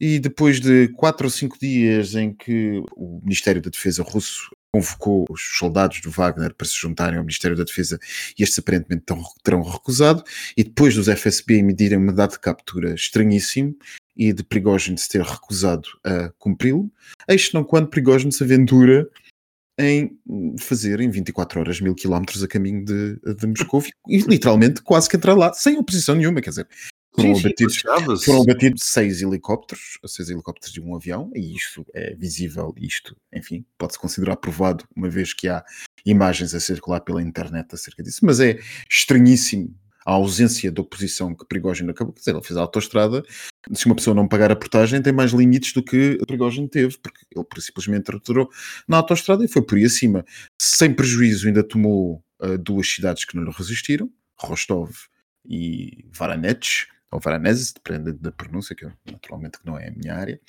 e 0.00 0.18
depois 0.18 0.60
de 0.60 0.88
quatro 0.88 1.26
ou 1.26 1.30
cinco 1.30 1.58
dias 1.58 2.14
em 2.14 2.32
que 2.32 2.82
o 2.96 3.20
Ministério 3.22 3.60
da 3.60 3.68
Defesa 3.68 4.02
russo 4.02 4.48
convocou 4.72 5.26
os 5.28 5.40
soldados 5.58 6.00
do 6.00 6.10
Wagner 6.10 6.54
para 6.54 6.66
se 6.66 6.74
juntarem 6.74 7.18
ao 7.18 7.24
Ministério 7.24 7.56
da 7.56 7.64
Defesa 7.64 7.98
e 8.38 8.42
estes 8.42 8.58
aparentemente 8.58 9.04
terão 9.42 9.62
recusado, 9.62 10.22
e 10.56 10.62
depois 10.62 10.94
dos 10.94 11.08
FSB 11.08 11.58
emitirem 11.58 11.98
um 11.98 12.06
mandato 12.06 12.32
de 12.32 12.40
captura 12.40 12.94
estranhíssimo 12.94 13.76
e 14.16 14.32
de 14.32 14.44
Prigogine 14.44 14.98
se 14.98 15.08
ter 15.08 15.22
recusado 15.22 15.88
a 16.04 16.30
cumpri-lo, 16.38 16.90
eis 17.28 17.52
não 17.52 17.64
quando 17.64 17.88
Prigogine 17.88 18.32
se 18.32 18.42
aventura 18.44 19.08
em 19.78 20.18
fazer 20.58 21.00
em 21.00 21.08
24 21.08 21.60
horas 21.60 21.80
mil 21.80 21.94
quilómetros 21.94 22.42
a 22.42 22.48
caminho 22.48 22.84
de, 22.84 23.18
de 23.34 23.46
Moscou 23.46 23.82
e 24.06 24.18
literalmente 24.18 24.82
quase 24.82 25.08
que 25.08 25.16
entrar 25.16 25.34
lá 25.34 25.54
sem 25.54 25.78
oposição 25.78 26.14
nenhuma, 26.14 26.42
quer 26.42 26.50
dizer, 26.50 26.68
foram, 27.14 27.34
sim, 27.34 27.40
abatidos, 27.40 27.82
foram 28.24 28.42
abatidos 28.42 28.84
seis 28.84 29.22
helicópteros, 29.22 29.98
seis 30.06 30.30
helicópteros 30.30 30.72
de 30.72 30.80
um 30.80 30.94
avião, 30.94 31.30
e 31.34 31.54
isto 31.54 31.84
é 31.92 32.14
visível, 32.14 32.72
isto, 32.76 33.16
enfim, 33.34 33.64
pode-se 33.76 33.98
considerar 33.98 34.36
provado, 34.36 34.84
uma 34.94 35.08
vez 35.08 35.34
que 35.34 35.48
há 35.48 35.64
imagens 36.04 36.54
a 36.54 36.60
circular 36.60 37.00
pela 37.00 37.22
internet 37.22 37.74
acerca 37.74 38.02
disso, 38.02 38.20
mas 38.22 38.40
é 38.40 38.58
estranhíssimo 38.88 39.74
a 40.04 40.12
ausência 40.12 40.72
de 40.72 40.80
oposição 40.80 41.34
que 41.34 41.46
Prigogine 41.46 41.90
acabou, 41.90 42.12
quer 42.12 42.20
dizer, 42.20 42.34
ele 42.34 42.42
fez 42.42 42.56
a 42.56 42.62
autoestrada, 42.62 43.22
se 43.72 43.86
uma 43.86 43.94
pessoa 43.94 44.14
não 44.14 44.26
pagar 44.26 44.50
a 44.50 44.56
portagem 44.56 45.02
tem 45.02 45.12
mais 45.12 45.32
limites 45.32 45.72
do 45.72 45.82
que 45.82 46.18
Prigogine 46.26 46.68
teve, 46.68 46.96
porque 46.98 47.20
ele 47.34 47.44
simplesmente 47.58 48.10
retirou 48.10 48.48
na 48.88 48.96
autoestrada 48.96 49.44
e 49.44 49.48
foi 49.48 49.62
por 49.62 49.76
aí 49.76 49.84
acima. 49.84 50.24
Sem 50.60 50.94
prejuízo 50.94 51.46
ainda 51.46 51.62
tomou 51.62 52.24
uh, 52.42 52.56
duas 52.56 52.88
cidades 52.88 53.24
que 53.24 53.36
não 53.36 53.44
lhe 53.44 53.52
resistiram, 53.52 54.10
Rostov 54.38 54.90
e 55.44 56.04
Varanech, 56.10 56.86
ou 57.12 57.20
Varanese, 57.20 57.74
dependendo 57.74 58.18
da 58.18 58.30
pronúncia, 58.30 58.74
que 58.74 58.84
eu, 58.84 58.92
naturalmente 59.10 59.58
que 59.58 59.66
não 59.66 59.78
é 59.78 59.88
a 59.88 59.92
minha 59.92 60.14
área, 60.14 60.40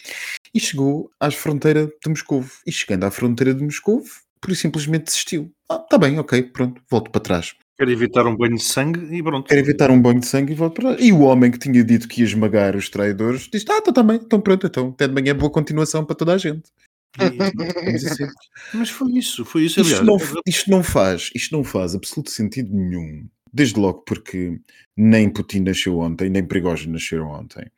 e 0.54 0.60
chegou 0.60 1.12
à 1.19 1.31
fronteira 1.31 1.88
de 1.88 2.10
Moscou. 2.10 2.46
E 2.66 2.72
chegando 2.72 3.04
à 3.04 3.12
fronteira 3.12 3.54
de 3.54 3.63
Moscou, 3.63 4.04
por 4.40 4.56
simplesmente 4.56 5.06
desistiu. 5.06 5.52
Ah, 5.69 5.80
tá 5.80 5.98
bem, 5.98 6.19
ok, 6.19 6.44
pronto, 6.44 6.81
volto 6.90 7.10
para 7.12 7.22
trás. 7.22 7.56
Quer 7.78 7.90
evitar 7.90 8.28
um 8.28 8.36
banho 8.36 8.58
de 8.58 8.63
sangue 8.63 9.16
e 9.16 9.24
pronto. 9.24 9.48
Quer 9.48 9.58
evitar 9.58 9.90
um 9.90 10.00
banho 10.00 10.19
de 10.19 10.28
sangue 10.28 10.54
e 10.54 10.56
volto 10.56 10.75
para 10.75 10.96
trás. 10.96 11.08
E 11.08 11.12
o 11.12 11.22
homem 11.22 11.50
que 11.50 11.58
tinha 11.58 11.84
dito 11.84 12.08
que 12.08 12.22
ia 12.22 12.28
esmagar 12.28 12.75
os 12.75 12.90
traidores 12.90 13.50
disse: 13.52 13.66
Ah, 13.69 13.81
tá, 13.81 13.92
tá 13.92 14.04
bem, 14.04 14.18
então 14.18 14.40
pronto, 14.40 14.68
então 14.68 14.90
até 14.90 15.08
de 15.08 15.13
manhã 15.13 15.36
boa 15.36 15.52
continuação 15.52 16.06
para 16.06 16.16
toda 16.16 16.34
a 16.34 16.38
gente. 16.38 16.69
Mas 18.74 18.90
foi 18.90 19.12
isso, 19.13 19.44
foi 19.44 19.63
isso. 19.63 19.81
Isto, 19.81 20.04
não, 20.04 20.18
isto 20.48 20.69
não 20.69 20.84
faz, 20.84 21.30
isto 21.36 21.56
não 21.56 21.63
faz 21.63 21.96
absoluto 21.96 22.31
sentido 22.31 22.74
nenhum 22.74 23.28
Desde 23.53 23.80
logo 23.80 24.03
porque 24.06 24.59
nem 24.95 25.30
Putin 25.30 25.62
nasceu 25.62 25.98
ontem, 26.00 26.30
nem 26.30 26.45
Prigogine 26.45 26.94
nasceram 26.94 27.30
ontem. 27.31 27.69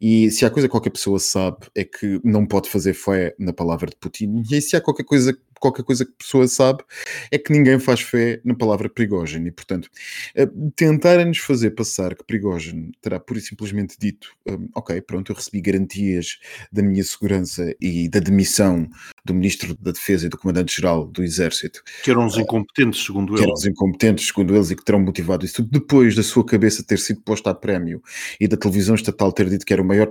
E 0.00 0.30
se 0.30 0.44
há 0.44 0.50
coisa 0.50 0.68
que 0.68 0.72
qualquer 0.72 0.90
pessoa 0.90 1.18
sabe 1.18 1.66
é 1.74 1.84
que 1.84 2.20
não 2.24 2.46
pode 2.46 2.68
fazer 2.68 2.94
fé 2.94 3.34
na 3.38 3.52
palavra 3.52 3.88
de 3.88 3.96
Putin. 3.96 4.42
E 4.50 4.60
se 4.60 4.76
há 4.76 4.80
qualquer 4.80 5.04
coisa 5.04 5.36
qualquer 5.62 5.84
coisa 5.84 6.04
que 6.04 6.10
a 6.10 6.18
pessoa 6.18 6.48
sabe 6.48 6.82
é 7.30 7.38
que 7.38 7.52
ninguém 7.52 7.78
faz 7.78 8.00
fé 8.00 8.40
na 8.44 8.54
palavra 8.54 8.90
Prigogine. 8.90 9.48
E, 9.48 9.52
portanto, 9.52 9.88
eh, 10.34 10.48
tentarem-nos 10.74 11.38
fazer 11.38 11.70
passar 11.70 12.16
que 12.16 12.24
Prigogine 12.24 12.90
terá 13.00 13.20
pura 13.20 13.38
e 13.38 13.42
simplesmente 13.42 13.96
dito: 13.98 14.28
um, 14.46 14.68
Ok, 14.74 15.00
pronto, 15.02 15.30
eu 15.30 15.36
recebi 15.36 15.60
garantias 15.60 16.38
da 16.72 16.82
minha 16.82 17.04
segurança 17.04 17.74
e 17.80 18.08
da 18.08 18.18
demissão 18.18 18.88
do 19.24 19.32
Ministro 19.32 19.76
da 19.80 19.92
Defesa 19.92 20.26
e 20.26 20.28
do 20.28 20.36
Comandante-Geral 20.36 21.06
do 21.06 21.22
Exército. 21.22 21.82
Que 22.02 22.10
eram 22.10 22.26
os 22.26 22.36
incompetentes, 22.36 23.04
segundo 23.04 23.32
eles. 23.32 23.40
Que 23.40 23.44
eram 23.44 23.54
os 23.54 23.64
incompetentes, 23.64 24.26
segundo 24.26 24.54
eles, 24.54 24.70
e 24.70 24.76
que 24.76 24.84
terão 24.84 25.00
motivado 25.00 25.44
isso 25.44 25.56
tudo 25.56 25.70
depois 25.70 26.14
da 26.16 26.22
sua 26.22 26.44
cabeça 26.44 26.82
ter 26.82 26.98
sido 26.98 27.20
posta 27.20 27.50
a 27.50 27.54
prémio 27.54 28.02
e 28.40 28.48
da 28.48 28.56
televisão 28.56 28.94
estatal 28.94 29.32
ter 29.32 29.48
dito 29.48 29.64
que 29.64 29.72
era 29.72 29.82
o 29.82 29.84
maior 29.84 30.10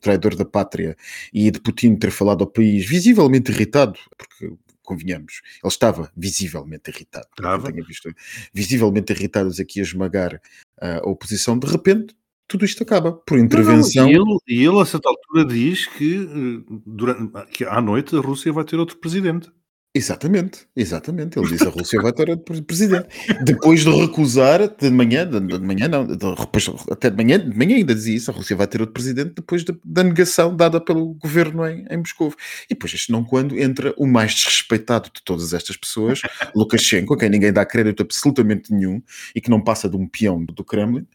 traidor 0.00 0.36
da 0.36 0.44
pátria 0.44 0.96
e 1.32 1.50
de 1.50 1.60
Putin 1.60 1.96
ter 1.96 2.10
falado 2.10 2.42
ao 2.42 2.46
país 2.46 2.86
visivelmente 2.86 3.50
irritado, 3.50 3.98
porque 4.16 4.52
convenhamos. 4.82 5.40
Ele 5.62 5.72
estava 5.72 6.10
visivelmente 6.16 6.90
irritado. 6.90 7.26
Estava. 7.36 7.70
Visto 7.70 8.12
visivelmente 8.52 9.12
irritados 9.12 9.58
aqui 9.60 9.80
a 9.80 9.82
esmagar 9.82 10.40
a 10.80 11.08
oposição. 11.08 11.58
De 11.58 11.66
repente, 11.66 12.14
tudo 12.48 12.64
isto 12.64 12.82
acaba 12.82 13.12
por 13.12 13.38
intervenção. 13.38 14.10
Não, 14.10 14.12
não. 14.12 14.38
E, 14.46 14.54
ele, 14.54 14.62
e 14.62 14.66
ele, 14.66 14.80
a 14.80 14.84
certa 14.84 15.08
altura, 15.08 15.44
diz 15.46 15.86
que, 15.86 16.16
eh, 16.16 16.80
durante, 16.86 17.46
que 17.46 17.64
à 17.64 17.80
noite 17.80 18.14
a 18.14 18.20
Rússia 18.20 18.52
vai 18.52 18.64
ter 18.64 18.76
outro 18.76 18.98
presidente. 18.98 19.50
Exatamente, 19.94 20.66
exatamente. 20.74 21.38
Ele 21.38 21.48
diz 21.48 21.60
a 21.60 21.68
Rússia 21.68 22.00
vai 22.00 22.12
ter 22.14 22.34
presidente. 22.62 23.08
Depois 23.44 23.80
de 23.84 23.90
recusar, 23.90 24.74
de 24.74 24.88
manhã, 24.90 25.28
de, 25.28 25.38
de 25.38 25.58
manhã 25.60 25.86
não, 25.86 26.06
de, 26.06 26.16
até 26.90 27.10
de 27.10 27.16
manhã, 27.16 27.38
de 27.38 27.54
manhã 27.54 27.76
ainda 27.76 27.94
dizia 27.94 28.16
isso, 28.16 28.30
a 28.30 28.34
Rússia 28.34 28.56
vai 28.56 28.66
ter 28.66 28.80
outro 28.80 28.94
presidente 28.94 29.34
depois 29.36 29.62
de, 29.64 29.78
da 29.84 30.02
negação 30.02 30.56
dada 30.56 30.80
pelo 30.80 31.12
governo 31.14 31.66
em, 31.66 31.84
em 31.90 31.96
Moscou. 31.98 32.32
E 32.64 32.68
depois, 32.70 32.94
este 32.94 33.12
não 33.12 33.22
quando 33.22 33.58
entra 33.58 33.94
o 33.98 34.06
mais 34.06 34.34
desrespeitado 34.34 35.10
de 35.14 35.22
todas 35.22 35.52
estas 35.52 35.76
pessoas, 35.76 36.22
Lukashenko, 36.56 37.12
a 37.12 37.18
quem 37.18 37.28
ninguém 37.28 37.52
dá 37.52 37.66
crédito 37.66 38.02
absolutamente 38.02 38.72
nenhum 38.72 39.02
e 39.34 39.42
que 39.42 39.50
não 39.50 39.60
passa 39.60 39.90
de 39.90 39.96
um 39.96 40.08
peão 40.08 40.42
do 40.42 40.64
Kremlin, 40.64 41.06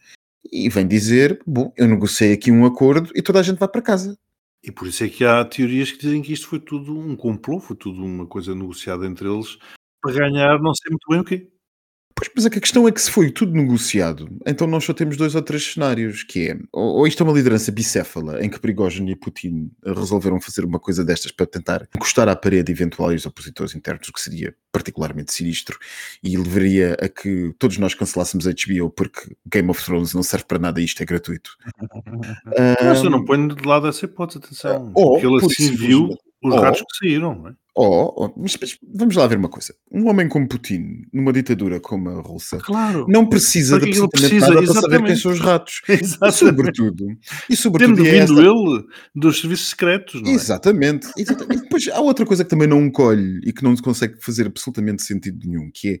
e 0.52 0.68
vem 0.68 0.86
dizer, 0.86 1.40
bom, 1.44 1.72
eu 1.76 1.88
negociei 1.88 2.32
aqui 2.32 2.52
um 2.52 2.64
acordo 2.64 3.10
e 3.14 3.20
toda 3.20 3.40
a 3.40 3.42
gente 3.42 3.58
vai 3.58 3.68
para 3.68 3.82
casa. 3.82 4.16
E 4.62 4.72
por 4.72 4.88
isso 4.88 5.04
é 5.04 5.08
que 5.08 5.24
há 5.24 5.44
teorias 5.44 5.92
que 5.92 5.98
dizem 5.98 6.20
que 6.22 6.32
isto 6.32 6.48
foi 6.48 6.58
tudo 6.60 6.98
um 6.98 7.14
complô, 7.16 7.60
foi 7.60 7.76
tudo 7.76 8.04
uma 8.04 8.26
coisa 8.26 8.54
negociada 8.54 9.06
entre 9.06 9.28
eles 9.28 9.56
para 10.02 10.12
ganhar 10.14 10.60
não 10.60 10.74
sei 10.74 10.90
muito 10.90 11.08
bem 11.10 11.20
o 11.20 11.24
quê. 11.24 11.50
Pois, 12.18 12.30
mas 12.34 12.46
a 12.46 12.50
questão 12.50 12.88
é 12.88 12.90
que 12.90 13.00
se 13.00 13.10
foi 13.12 13.30
tudo 13.30 13.52
negociado, 13.52 14.28
então 14.44 14.66
nós 14.66 14.82
só 14.84 14.92
temos 14.92 15.16
dois 15.16 15.36
ou 15.36 15.42
três 15.42 15.72
cenários, 15.72 16.24
que 16.24 16.48
é, 16.48 16.58
ou, 16.72 16.96
ou 16.96 17.06
isto 17.06 17.22
é 17.22 17.26
uma 17.26 17.32
liderança 17.32 17.70
bicéfala, 17.70 18.44
em 18.44 18.50
que 18.50 18.58
Prigozhin 18.58 19.06
e 19.08 19.14
Putin 19.14 19.70
resolveram 19.86 20.40
fazer 20.40 20.64
uma 20.64 20.80
coisa 20.80 21.04
destas 21.04 21.30
para 21.30 21.46
tentar 21.46 21.88
encostar 21.94 22.28
à 22.28 22.34
parede 22.34 22.72
eventuais 22.72 23.24
opositores 23.24 23.72
internos, 23.74 24.08
o 24.08 24.12
que 24.12 24.20
seria 24.20 24.52
particularmente 24.72 25.32
sinistro, 25.32 25.78
e 26.22 26.36
levaria 26.36 26.96
a 27.00 27.08
que 27.08 27.54
todos 27.58 27.78
nós 27.78 27.94
cancelássemos 27.94 28.48
a 28.48 28.50
HBO 28.50 28.90
porque 28.90 29.36
Game 29.46 29.70
of 29.70 29.84
Thrones 29.84 30.12
não 30.12 30.22
serve 30.24 30.44
para 30.46 30.58
nada 30.58 30.80
e 30.80 30.84
isto 30.84 31.00
é 31.00 31.06
gratuito. 31.06 31.56
Mas 32.82 32.98
eu 33.00 33.06
Ahm, 33.06 33.10
não 33.10 33.24
ponho 33.24 33.54
de 33.54 33.66
lado 33.66 33.86
essa 33.86 34.04
hipótese, 34.06 34.38
atenção. 34.38 34.90
ou, 34.94 35.12
porque 35.20 35.26
ele 35.26 35.36
assim 35.36 35.76
viu 35.76 36.08
os 36.42 36.54
ou- 36.54 36.60
ratos 36.60 36.80
que 36.82 37.06
saíram, 37.06 37.34
não 37.34 37.48
é? 37.48 37.52
Ou- 37.86 38.12
ou- 38.16 38.34
mas, 38.36 38.56
mas 38.60 38.78
vamos 38.94 39.14
lá 39.16 39.26
ver 39.26 39.38
uma 39.38 39.48
coisa. 39.48 39.74
Um 39.90 40.08
homem 40.08 40.28
como 40.28 40.48
Putin, 40.48 41.02
numa 41.12 41.32
ditadura 41.32 41.78
como 41.80 42.08
a 42.10 42.20
russa, 42.20 42.58
Claro. 42.58 43.06
não 43.08 43.26
precisa 43.28 43.78
de 43.78 43.88
absolutamente 43.88 44.28
precisa? 44.28 44.54
nada 44.54 44.66
para 44.66 44.80
saber 44.80 45.02
quem 45.02 45.12
Exatamente. 45.12 45.20
são 45.22 45.32
os 45.32 45.40
ratos. 45.40 45.80
E 45.88 45.92
Exatamente. 45.92 46.36
sobretudo, 46.38 47.06
e 47.50 47.56
sobretudo 47.56 47.96
Tendo 47.96 48.06
e 48.06 48.08
é 48.10 48.20
vindo 48.26 48.40
essa- 48.40 48.48
ele 48.48 48.84
dos 49.14 49.40
serviços 49.40 49.68
secretos, 49.70 50.20
não 50.22 50.30
é? 50.30 50.34
Exatamente, 50.34 51.08
exatamente. 51.16 51.58
E 51.60 51.62
depois 51.62 51.88
há 51.88 52.00
outra 52.00 52.24
coisa 52.26 52.44
que 52.44 52.50
também 52.50 52.68
não 52.68 52.90
colhe 52.90 53.40
e 53.44 53.52
que 53.52 53.62
não 53.62 53.74
se 53.76 53.82
consegue 53.82 54.16
fazer 54.20 54.46
absolutamente 54.46 55.02
sentido 55.02 55.38
nenhum, 55.46 55.70
que 55.72 55.88
é 55.88 55.98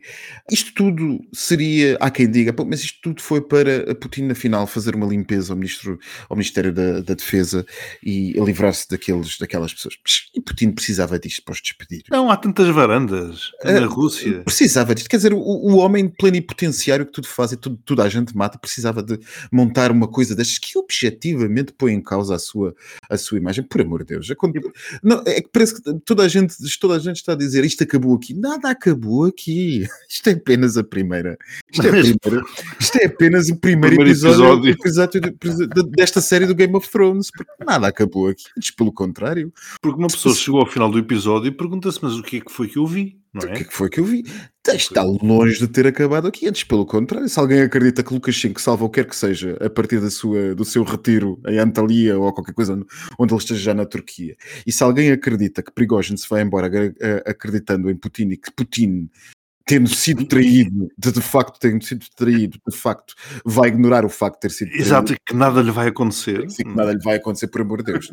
isto 0.52 0.72
tudo 0.74 1.18
seria, 1.32 1.96
há 2.00 2.10
quem 2.10 2.30
diga, 2.30 2.52
"Pô, 2.52 2.64
mas 2.64 2.80
isto 2.82 2.98
tudo 3.02 3.22
foi 3.22 3.40
para 3.40 3.94
Putin 3.94 4.28
afinal 4.30 4.66
fazer 4.66 4.94
uma 4.94 5.06
limpeza 5.06 5.52
ao, 5.52 5.56
ministro, 5.56 5.98
ao 6.28 6.36
Ministério 6.36 6.72
da, 6.72 7.00
da 7.00 7.14
Defesa 7.14 7.64
e 8.02 8.32
livrar-se 8.32 8.86
daqueles, 8.88 9.38
daquelas 9.38 9.72
pessoas. 9.74 9.94
E 10.34 10.40
Putin 10.40 10.70
precisava 10.72 11.18
disto 11.18 11.42
para 11.44 11.52
os 11.52 11.60
despedir. 11.68 12.02
Não, 12.10 12.30
há 12.30 12.36
tantas 12.36 12.68
varandas 12.68 13.50
na 13.64 13.86
Rússia. 13.86 14.42
Precisava 14.44 14.94
disto, 14.94 15.08
quer 15.08 15.16
dizer, 15.16 15.32
o, 15.32 15.38
o 15.38 15.76
homem 15.76 16.08
plenipotenciário 16.08 17.06
que 17.06 17.12
tudo 17.12 17.26
faz 17.28 17.52
e 17.52 17.56
tudo, 17.56 17.78
toda 17.84 18.02
a 18.02 18.08
gente 18.08 18.36
mata, 18.36 18.58
precisava 18.58 19.02
de 19.02 19.18
montar 19.52 19.90
uma 19.90 20.08
coisa 20.08 20.34
destas 20.34 20.58
que 20.58 20.78
objetivamente 20.78 21.72
põe 21.72 21.92
em 21.92 22.00
causa 22.02 22.34
a 22.34 22.38
sua, 22.38 22.74
a 23.10 23.16
sua 23.16 23.38
imagem, 23.38 23.64
por 23.64 23.80
amor 23.80 24.00
de 24.04 24.14
Deus. 24.14 24.30
É, 24.30 24.34
quando- 24.34 24.58
não, 25.02 25.22
é 25.26 25.40
que 25.40 25.48
parece 25.52 25.80
que 25.80 25.94
toda 26.04 26.22
a, 26.24 26.28
gente, 26.28 26.54
toda 26.80 26.94
a 26.96 26.98
gente 26.98 27.16
está 27.16 27.32
a 27.32 27.36
dizer 27.36 27.64
isto 27.64 27.82
acabou 27.82 28.14
aqui. 28.14 28.34
Nada 28.34 28.70
acabou 28.70 29.24
aqui. 29.24 29.86
Isto 30.08 30.28
é 30.30 30.32
apenas 30.32 30.76
a 30.76 30.82
primeira. 30.84 31.36
Isto 31.70 31.86
é, 31.86 31.90
primeira- 31.90 32.46
isto 32.80 32.96
é 32.98 33.06
apenas 33.06 33.48
o 33.48 33.56
primeiro, 33.56 33.96
Primeiro 33.96 34.10
episódio, 34.10 34.70
episódio. 34.70 35.20
episódio 35.28 35.68
de- 35.68 35.90
desta 35.90 36.20
série 36.20 36.46
do 36.46 36.54
Game 36.54 36.74
of 36.74 36.88
Thrones. 36.90 37.28
Porque 37.30 37.52
nada 37.64 37.86
acabou 37.88 38.28
aqui. 38.28 38.44
Antes, 38.56 38.70
pelo 38.70 38.92
contrário. 38.92 39.52
Porque 39.82 39.98
uma 39.98 40.08
pessoa 40.08 40.34
chegou 40.34 40.60
ao 40.60 40.66
final 40.66 40.90
do 40.90 40.98
episódio 40.98 41.52
pergunta-se, 41.58 41.98
mas 42.02 42.14
o 42.14 42.22
que 42.22 42.38
é 42.38 42.40
que 42.40 42.50
foi 42.50 42.68
que 42.68 42.78
eu 42.78 42.86
vi? 42.86 43.18
Não 43.34 43.42
O 43.42 43.46
que 43.46 43.58
é? 43.58 43.60
é 43.60 43.64
que 43.64 43.74
foi 43.74 43.90
que 43.90 44.00
eu 44.00 44.04
vi? 44.04 44.24
Está 44.66 45.02
longe 45.02 45.58
de 45.58 45.66
ter 45.68 45.86
acabado 45.86 46.26
aqui. 46.28 46.46
Antes, 46.46 46.64
pelo 46.64 46.84
contrário, 46.86 47.28
se 47.28 47.38
alguém 47.38 47.60
acredita 47.62 48.02
que 48.02 48.12
Lukashenko 48.12 48.60
salva 48.60 48.84
o 48.84 48.90
que 48.90 49.02
quer 49.02 49.08
que 49.08 49.16
seja 49.16 49.56
a 49.60 49.68
partir 49.70 50.00
da 50.00 50.10
sua, 50.10 50.54
do 50.54 50.64
seu 50.64 50.82
retiro 50.84 51.40
em 51.46 51.58
Antalya 51.58 52.18
ou 52.18 52.32
qualquer 52.32 52.52
coisa 52.54 52.74
onde, 53.18 53.32
ele 53.32 53.40
esteja 53.40 53.60
já 53.60 53.74
na 53.74 53.84
Turquia, 53.86 54.36
e 54.66 54.72
se 54.72 54.82
alguém 54.82 55.10
acredita 55.10 55.62
que 55.62 55.72
Prigozhin 55.72 56.16
se 56.16 56.28
vai 56.28 56.42
embora 56.42 56.66
a- 56.68 57.30
acreditando 57.30 57.90
em 57.90 57.96
Putin 57.96 58.28
e 58.30 58.36
que 58.36 58.50
Putin, 58.50 59.08
tendo 59.68 59.88
sido 59.88 60.24
traído, 60.24 60.88
de, 60.96 61.12
de 61.12 61.20
facto 61.20 61.58
tendo 61.60 61.84
sido 61.84 62.06
traído, 62.16 62.58
de 62.66 62.76
facto, 62.76 63.14
vai 63.44 63.68
ignorar 63.68 64.04
o 64.04 64.08
facto 64.08 64.36
de 64.36 64.40
ter 64.40 64.50
sido 64.50 64.68
traído. 64.68 64.84
Exato, 64.86 65.12
e 65.12 65.16
que 65.24 65.34
nada 65.34 65.60
lhe 65.60 65.70
vai 65.70 65.88
acontecer. 65.88 66.50
Sim, 66.50 66.64
que 66.64 66.74
nada 66.74 66.92
lhe 66.92 66.98
vai 67.04 67.16
acontecer, 67.16 67.48
por 67.48 67.60
amor 67.60 67.82
de 67.84 67.92
Deus. 67.92 68.10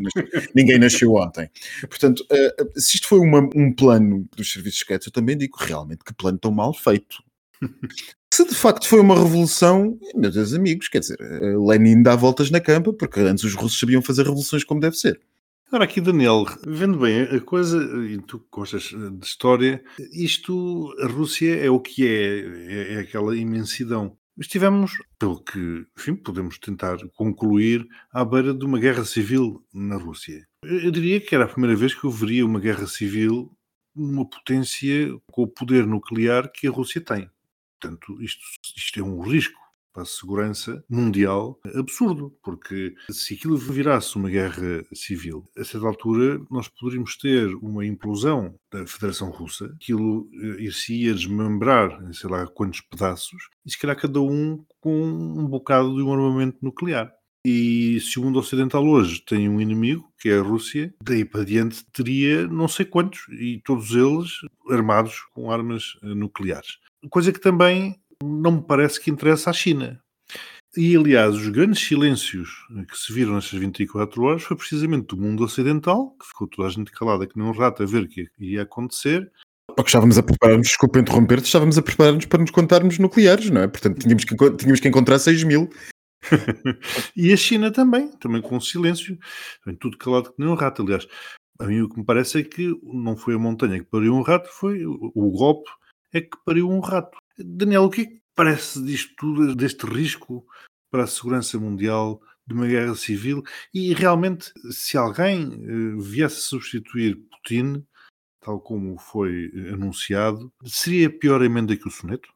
Ninguém 0.53 0.77
nasceu 0.77 1.13
ontem. 1.13 1.49
Portanto, 1.89 2.25
eh, 2.29 2.55
se 2.75 2.97
isto 2.97 3.07
foi 3.07 3.19
uma- 3.19 3.49
um 3.55 3.73
plano 3.73 4.27
dos 4.35 4.51
serviços 4.51 4.79
secretos, 4.79 5.07
eu 5.07 5.13
também 5.13 5.37
digo 5.37 5.57
realmente 5.59 6.03
que 6.03 6.13
plano 6.13 6.37
tão 6.37 6.51
mal 6.51 6.73
feito. 6.73 7.23
Se 8.33 8.45
de 8.45 8.53
facto 8.53 8.85
foi 8.87 8.99
uma 8.99 9.15
revolução, 9.15 9.97
meus 10.13 10.53
amigos, 10.53 10.89
quer 10.89 10.99
dizer, 10.99 11.17
eh, 11.21 11.55
Lenin 11.57 12.03
dá 12.03 12.15
voltas 12.17 12.51
na 12.51 12.59
campa, 12.59 12.91
porque 12.91 13.21
antes 13.21 13.45
os 13.45 13.53
russos 13.53 13.79
sabiam 13.79 14.01
fazer 14.01 14.23
revoluções 14.23 14.63
como 14.65 14.81
deve 14.81 14.97
ser. 14.97 15.19
Agora 15.75 15.91
aqui, 15.91 15.99
Daniel, 15.99 16.45
vendo 16.65 16.99
bem 16.99 17.23
a 17.23 17.41
coisa, 17.41 17.77
e 18.07 18.17
tu 18.21 18.47
gostas 18.49 18.93
eh, 18.93 19.09
de 19.09 19.25
história, 19.25 19.83
isto, 20.13 20.95
a 21.01 21.05
Rússia 21.05 21.53
é 21.53 21.69
o 21.69 21.81
que 21.81 22.07
é, 22.07 22.93
é, 22.93 22.93
é 22.93 22.99
aquela 22.99 23.35
imensidão. 23.35 24.17
Estivemos, 24.39 24.93
pelo 25.19 25.43
que, 25.43 25.85
enfim, 25.97 26.15
podemos 26.15 26.57
tentar 26.59 26.95
concluir, 27.17 27.85
à 28.09 28.23
beira 28.23 28.53
de 28.53 28.63
uma 28.63 28.79
guerra 28.79 29.03
civil 29.03 29.65
na 29.73 29.97
Rússia. 29.97 30.47
Eu 30.63 30.91
diria 30.91 31.19
que 31.19 31.35
era 31.35 31.43
a 31.43 31.49
primeira 31.49 31.75
vez 31.75 31.93
que 31.93 32.05
eu 32.05 32.09
veria 32.09 32.45
uma 32.45 32.61
guerra 32.61 32.87
civil 32.87 33.51
numa 33.93 34.25
potência 34.25 35.13
com 35.29 35.41
o 35.41 35.47
poder 35.47 35.85
nuclear 35.85 36.49
que 36.53 36.67
a 36.67 36.71
Rússia 36.71 37.01
tem. 37.01 37.29
Portanto, 37.81 38.17
isto, 38.21 38.39
isto 38.77 38.97
é 38.97 39.03
um 39.03 39.19
risco 39.19 39.59
para 39.95 40.03
a 40.03 40.05
segurança 40.05 40.83
mundial 40.89 41.57
absurdo, 41.73 42.37
porque 42.43 42.93
se 43.09 43.33
aquilo 43.33 43.57
virasse 43.57 44.17
uma 44.17 44.29
guerra 44.29 44.83
civil, 44.93 45.45
a 45.57 45.63
certa 45.63 45.87
altura 45.87 46.41
nós 46.51 46.67
poderíamos 46.67 47.17
ter 47.17 47.55
uma 47.55 47.85
implosão 47.85 48.53
da 48.69 48.85
Federação 48.85 49.29
Russa, 49.29 49.73
aquilo 49.81 50.29
eh, 50.33 50.63
ir-se-ia 50.63 51.13
desmembrar 51.13 52.03
em 52.03 52.11
sei 52.11 52.29
lá 52.29 52.45
quantos 52.45 52.81
pedaços, 52.81 53.47
e 53.65 53.71
se 53.71 53.79
calhar 53.79 53.95
cada 53.95 54.19
um 54.19 54.65
com 54.81 55.01
um 55.01 55.47
bocado 55.47 55.95
de 55.95 56.01
um 56.01 56.11
armamento 56.11 56.57
nuclear. 56.61 57.09
E 57.47 57.99
se 58.01 58.19
o 58.19 58.23
mundo 58.23 58.39
ocidental 58.39 58.83
hoje 58.85 59.21
tem 59.23 59.47
um 59.47 59.61
inimigo, 59.61 60.11
que 60.19 60.29
é 60.29 60.39
a 60.39 60.41
Rússia, 60.41 60.91
daí 61.01 61.23
para 61.23 61.45
diante 61.45 61.85
teria 61.93 62.47
não 62.47 62.67
sei 62.67 62.85
quantos, 62.85 63.27
e 63.29 63.61
todos 63.63 63.91
eles 63.91 64.31
armados 64.69 65.21
com 65.33 65.51
armas 65.51 65.95
eh, 66.03 66.07
nucleares. 66.07 66.79
Coisa 67.09 67.31
que 67.31 67.39
também 67.39 67.95
não 68.23 68.53
me 68.53 68.61
parece 68.61 68.99
que 68.99 69.11
interessa 69.11 69.49
à 69.49 69.53
China. 69.53 70.01
E, 70.77 70.95
aliás, 70.95 71.35
os 71.35 71.47
grandes 71.47 71.79
silêncios 71.79 72.49
que 72.89 72.97
se 72.97 73.13
viram 73.13 73.35
nestas 73.35 73.57
24 73.57 74.21
horas 74.23 74.43
foi 74.43 74.57
precisamente 74.57 75.07
do 75.07 75.17
mundo 75.17 75.43
ocidental, 75.43 76.11
que 76.19 76.27
ficou 76.27 76.47
toda 76.47 76.67
a 76.67 76.71
gente 76.71 76.91
calada 76.91 77.25
que 77.25 77.37
nem 77.37 77.47
um 77.47 77.51
rato 77.51 77.81
a 77.81 77.85
ver 77.85 78.03
o 78.03 78.07
que 78.07 78.27
ia 78.37 78.63
acontecer, 78.63 79.31
Porque 79.67 79.87
estávamos 79.87 80.17
a 80.17 80.23
preparar-nos, 80.23 80.67
desculpa 80.67 80.99
interromper-te, 80.99 81.45
estávamos 81.45 81.77
a 81.77 81.81
preparar-nos 81.81 82.25
para 82.25 82.41
nos 82.41 82.51
contarmos 82.51 82.99
nucleares, 82.99 83.49
não 83.49 83.61
é? 83.61 83.67
Portanto, 83.67 83.99
tínhamos 83.99 84.25
que, 84.25 84.35
tínhamos 84.35 84.79
que 84.81 84.87
encontrar 84.87 85.17
6 85.17 85.43
mil. 85.43 85.69
e 87.15 87.31
a 87.31 87.37
China 87.37 87.71
também, 87.71 88.11
também 88.17 88.41
com 88.41 88.59
silêncio, 88.59 89.17
também 89.63 89.77
tudo 89.77 89.97
calado 89.97 90.31
que 90.31 90.39
nem 90.39 90.49
um 90.49 90.55
rato. 90.55 90.81
Aliás, 90.81 91.07
a 91.59 91.65
mim 91.65 91.81
o 91.81 91.89
que 91.89 91.99
me 91.99 92.05
parece 92.05 92.39
é 92.39 92.43
que 92.43 92.77
não 92.83 93.15
foi 93.15 93.35
a 93.35 93.39
montanha 93.39 93.79
que 93.79 93.85
pariu 93.85 94.13
um 94.13 94.21
rato, 94.21 94.49
foi 94.49 94.85
o, 94.85 95.11
o 95.15 95.31
golpe 95.31 95.69
é 96.13 96.21
que 96.21 96.37
pariu 96.45 96.69
um 96.69 96.79
rato. 96.79 97.17
Daniel, 97.37 97.83
o 97.83 97.89
que 97.89 98.01
é 98.01 98.05
que 98.05 98.21
parece 98.35 98.83
disto 98.83 99.13
tudo, 99.17 99.55
deste 99.55 99.85
risco 99.85 100.45
para 100.91 101.03
a 101.03 101.07
segurança 101.07 101.59
mundial 101.59 102.21
de 102.45 102.53
uma 102.53 102.67
guerra 102.67 102.95
civil? 102.95 103.43
E 103.73 103.93
realmente, 103.93 104.51
se 104.71 104.97
alguém 104.97 105.53
eh, 105.53 106.01
viesse 106.01 106.41
substituir 106.41 107.17
Putin, 107.29 107.85
tal 108.41 108.59
como 108.59 108.97
foi 108.97 109.51
anunciado, 109.73 110.53
seria 110.63 111.09
pior 111.09 111.41
emenda 111.41 111.75
que 111.75 111.87
o 111.87 111.91
soneto? 111.91 112.29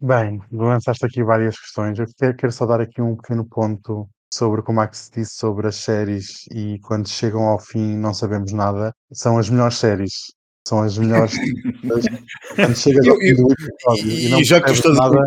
Bem, 0.00 0.40
lançaste 0.50 1.06
aqui 1.06 1.22
várias 1.22 1.58
questões. 1.58 1.98
Eu 1.98 2.06
quero, 2.18 2.36
quero 2.36 2.52
só 2.52 2.66
dar 2.66 2.80
aqui 2.80 3.00
um 3.00 3.14
pequeno 3.16 3.48
ponto 3.48 4.08
sobre 4.34 4.62
como 4.62 4.80
é 4.80 4.88
que 4.88 4.96
se 4.96 5.10
disse 5.12 5.36
sobre 5.36 5.68
as 5.68 5.76
séries 5.76 6.46
e 6.50 6.80
quando 6.80 7.08
chegam 7.08 7.42
ao 7.42 7.60
fim 7.60 7.96
não 7.96 8.12
sabemos 8.12 8.52
nada. 8.52 8.92
São 9.12 9.38
as 9.38 9.48
melhores 9.48 9.76
séries. 9.76 10.32
São 10.66 10.80
as 10.82 10.96
melhores. 10.96 11.32
quando 12.54 12.76
chegas 12.76 13.06
ao 13.08 13.14
Eu- 13.14 13.20
fim 13.20 13.26
eu- 13.28 13.36
do 13.48 13.52
episódio 13.52 14.10
e, 14.12 14.40
E, 14.40 14.44
já 14.44 14.60
que 14.60 14.72
tu 14.80 14.88
a, 14.88 15.26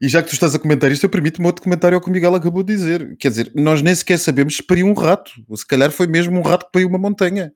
e 0.00 0.08
já 0.08 0.22
que 0.22 0.28
tu 0.28 0.32
estás 0.34 0.54
a 0.54 0.58
comentar 0.58 0.90
isto, 0.90 1.04
eu 1.04 1.10
permito-me 1.10 1.46
outro 1.46 1.62
comentário 1.62 1.96
ao 1.96 2.00
que 2.02 2.08
o 2.08 2.12
Miguel 2.12 2.34
acabou 2.34 2.62
de 2.62 2.74
dizer. 2.74 3.16
Quer 3.18 3.28
dizer, 3.28 3.52
nós 3.54 3.82
nem 3.82 3.94
sequer 3.94 4.18
sabemos 4.18 4.56
se 4.56 4.62
pariu 4.62 4.86
um 4.86 4.94
rato. 4.94 5.30
Ou 5.48 5.56
se 5.56 5.66
calhar 5.66 5.90
foi 5.90 6.06
mesmo 6.06 6.38
um 6.38 6.42
rato 6.42 6.66
que 6.66 6.72
pariu 6.72 6.88
uma 6.88 6.98
montanha. 6.98 7.52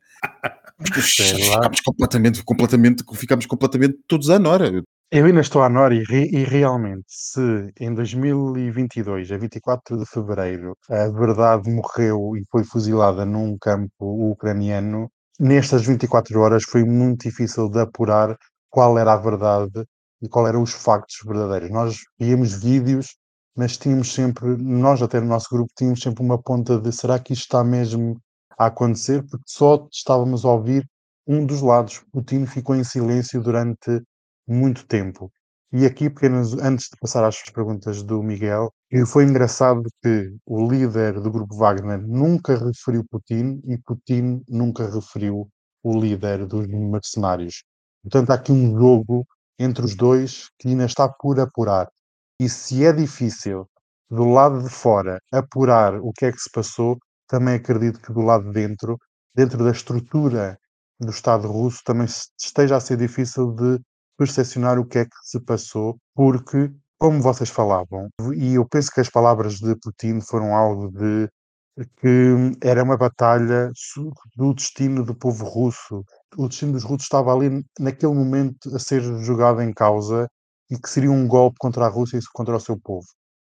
Ficámos 0.81 1.81
completamente, 1.81 2.45
completamente, 2.45 3.05
ficámos 3.15 3.47
completamente 3.47 3.99
todos 4.07 4.31
à 4.31 4.39
nora. 4.39 4.83
Eu 5.11 5.25
ainda 5.25 5.41
estou 5.41 5.63
à 5.63 5.71
Nora 5.71 5.95
e, 5.95 6.03
e 6.11 6.45
realmente, 6.45 7.05
se 7.09 7.41
em 7.81 7.95
2022, 7.95 9.33
a 9.33 9.39
24 9.39 9.97
de 9.99 10.05
fevereiro, 10.05 10.77
a 10.91 11.09
verdade 11.09 11.71
morreu 11.71 12.37
e 12.37 12.45
foi 12.51 12.63
fuzilada 12.63 13.25
num 13.25 13.57
campo 13.59 14.31
ucraniano, 14.31 15.11
nestas 15.39 15.85
24 15.87 16.41
horas 16.41 16.65
foi 16.65 16.85
muito 16.85 17.23
difícil 17.29 17.69
de 17.69 17.81
apurar 17.81 18.37
qual 18.71 18.99
era 18.99 19.13
a 19.13 19.17
verdade 19.17 19.85
e 20.21 20.29
qual 20.29 20.47
eram 20.47 20.63
os 20.63 20.73
factos 20.73 21.17
verdadeiros. 21.25 21.71
Nós 21.71 21.99
víamos 22.19 22.55
vídeos, 22.55 23.17
mas 23.57 23.77
tínhamos 23.77 24.13
sempre, 24.13 24.57
nós 24.57 25.01
até 25.03 25.21
no 25.21 25.27
nosso 25.27 25.49
grupo, 25.51 25.71
tínhamos 25.77 26.01
sempre 26.01 26.23
uma 26.23 26.41
ponta 26.41 26.79
de 26.81 26.93
será 26.93 27.19
que 27.19 27.33
isto 27.33 27.43
está 27.43 27.63
mesmo 27.63 28.21
a 28.59 28.67
acontecer? 28.67 29.23
Porque 29.23 29.45
só 29.47 29.87
estávamos 29.93 30.45
a 30.45 30.51
ouvir 30.51 30.85
um 31.27 31.47
dos 31.47 31.63
lados. 31.63 32.03
Putin 32.13 32.47
ficou 32.47 32.75
em 32.75 32.85
silêncio 32.85 33.41
durante 33.41 34.03
muito 34.47 34.87
tempo. 34.87 35.31
E 35.71 35.85
aqui, 35.85 36.11
antes 36.63 36.89
de 36.89 36.97
passar 36.99 37.25
às 37.25 37.43
perguntas 37.43 38.03
do 38.03 38.23
Miguel, 38.23 38.73
foi 39.07 39.25
engraçado 39.25 39.83
que 40.03 40.35
o 40.47 40.67
líder 40.67 41.21
do 41.21 41.31
grupo 41.31 41.55
Wagner 41.57 42.01
nunca 42.01 42.57
referiu 42.57 43.05
Putin 43.05 43.61
e 43.67 43.77
Putin 43.77 44.43
nunca 44.49 44.91
referiu 44.91 45.47
o 45.83 46.01
líder 46.01 46.47
dos 46.47 46.67
mercenários. 46.67 47.65
Portanto, 48.03 48.31
há 48.31 48.35
aqui 48.35 48.51
um 48.51 48.79
jogo 48.79 49.27
entre 49.59 49.85
os 49.85 49.95
dois 49.95 50.49
que 50.59 50.69
ainda 50.69 50.87
está 50.87 51.07
por 51.07 51.39
apurar. 51.39 51.91
E 52.41 52.49
se 52.49 52.87
é 52.87 52.93
difícil 52.93 53.69
do 54.11 54.25
lado 54.25 54.63
de 54.63 54.71
fora 54.71 55.21
apurar 55.31 56.01
o 56.01 56.13
que 56.15 56.25
é 56.25 56.33
que 56.33 56.41
se 56.41 56.51
passou, 56.51 56.97
também 57.27 57.57
acredito 57.57 58.01
que 58.01 58.11
do 58.11 58.23
lado 58.23 58.45
de 58.45 58.53
dentro, 58.53 58.97
dentro 59.35 59.63
da 59.63 59.71
estrutura 59.71 60.59
do 60.99 61.11
Estado 61.11 61.47
russo, 61.47 61.83
também 61.85 62.07
esteja 62.41 62.77
a 62.77 62.81
ser 62.81 62.97
difícil 62.97 63.53
de 63.53 63.79
percepcionar 64.19 64.79
o 64.79 64.85
que 64.87 64.99
é 64.99 65.05
que 65.05 65.17
se 65.23 65.41
passou, 65.41 65.97
porque, 66.15 66.71
como 66.99 67.23
vocês 67.23 67.49
falavam, 67.49 68.09
e 68.37 68.55
eu 68.55 68.69
penso 68.69 68.91
que 68.93 69.01
as 69.01 69.09
palavras 69.09 69.55
de 69.55 69.75
Putin 69.77 70.21
foram 70.21 70.55
algo 70.55 70.91
de 70.91 71.29
que 72.01 72.35
era 72.61 72.83
uma 72.83 72.97
batalha 72.97 73.71
do 74.37 74.53
destino 74.53 75.05
do 75.05 75.15
povo 75.15 75.45
russo. 75.45 76.05
O 76.37 76.49
destino 76.49 76.73
dos 76.73 76.83
russos 76.83 77.05
estava 77.05 77.33
ali, 77.33 77.65
naquele 77.79 78.13
momento, 78.13 78.75
a 78.75 78.79
ser 78.81 79.01
jogado 79.23 79.63
em 79.63 79.73
causa 79.73 80.29
e 80.71 80.77
que 80.77 80.91
seria 80.91 81.11
um 81.11 81.29
golpe 81.29 81.57
contra 81.61 81.87
a 81.87 81.89
Rússia 81.89 82.19
e 82.19 82.23
contra 82.33 82.57
o 82.57 82.61
seu 82.61 82.79
povo. 82.79 83.07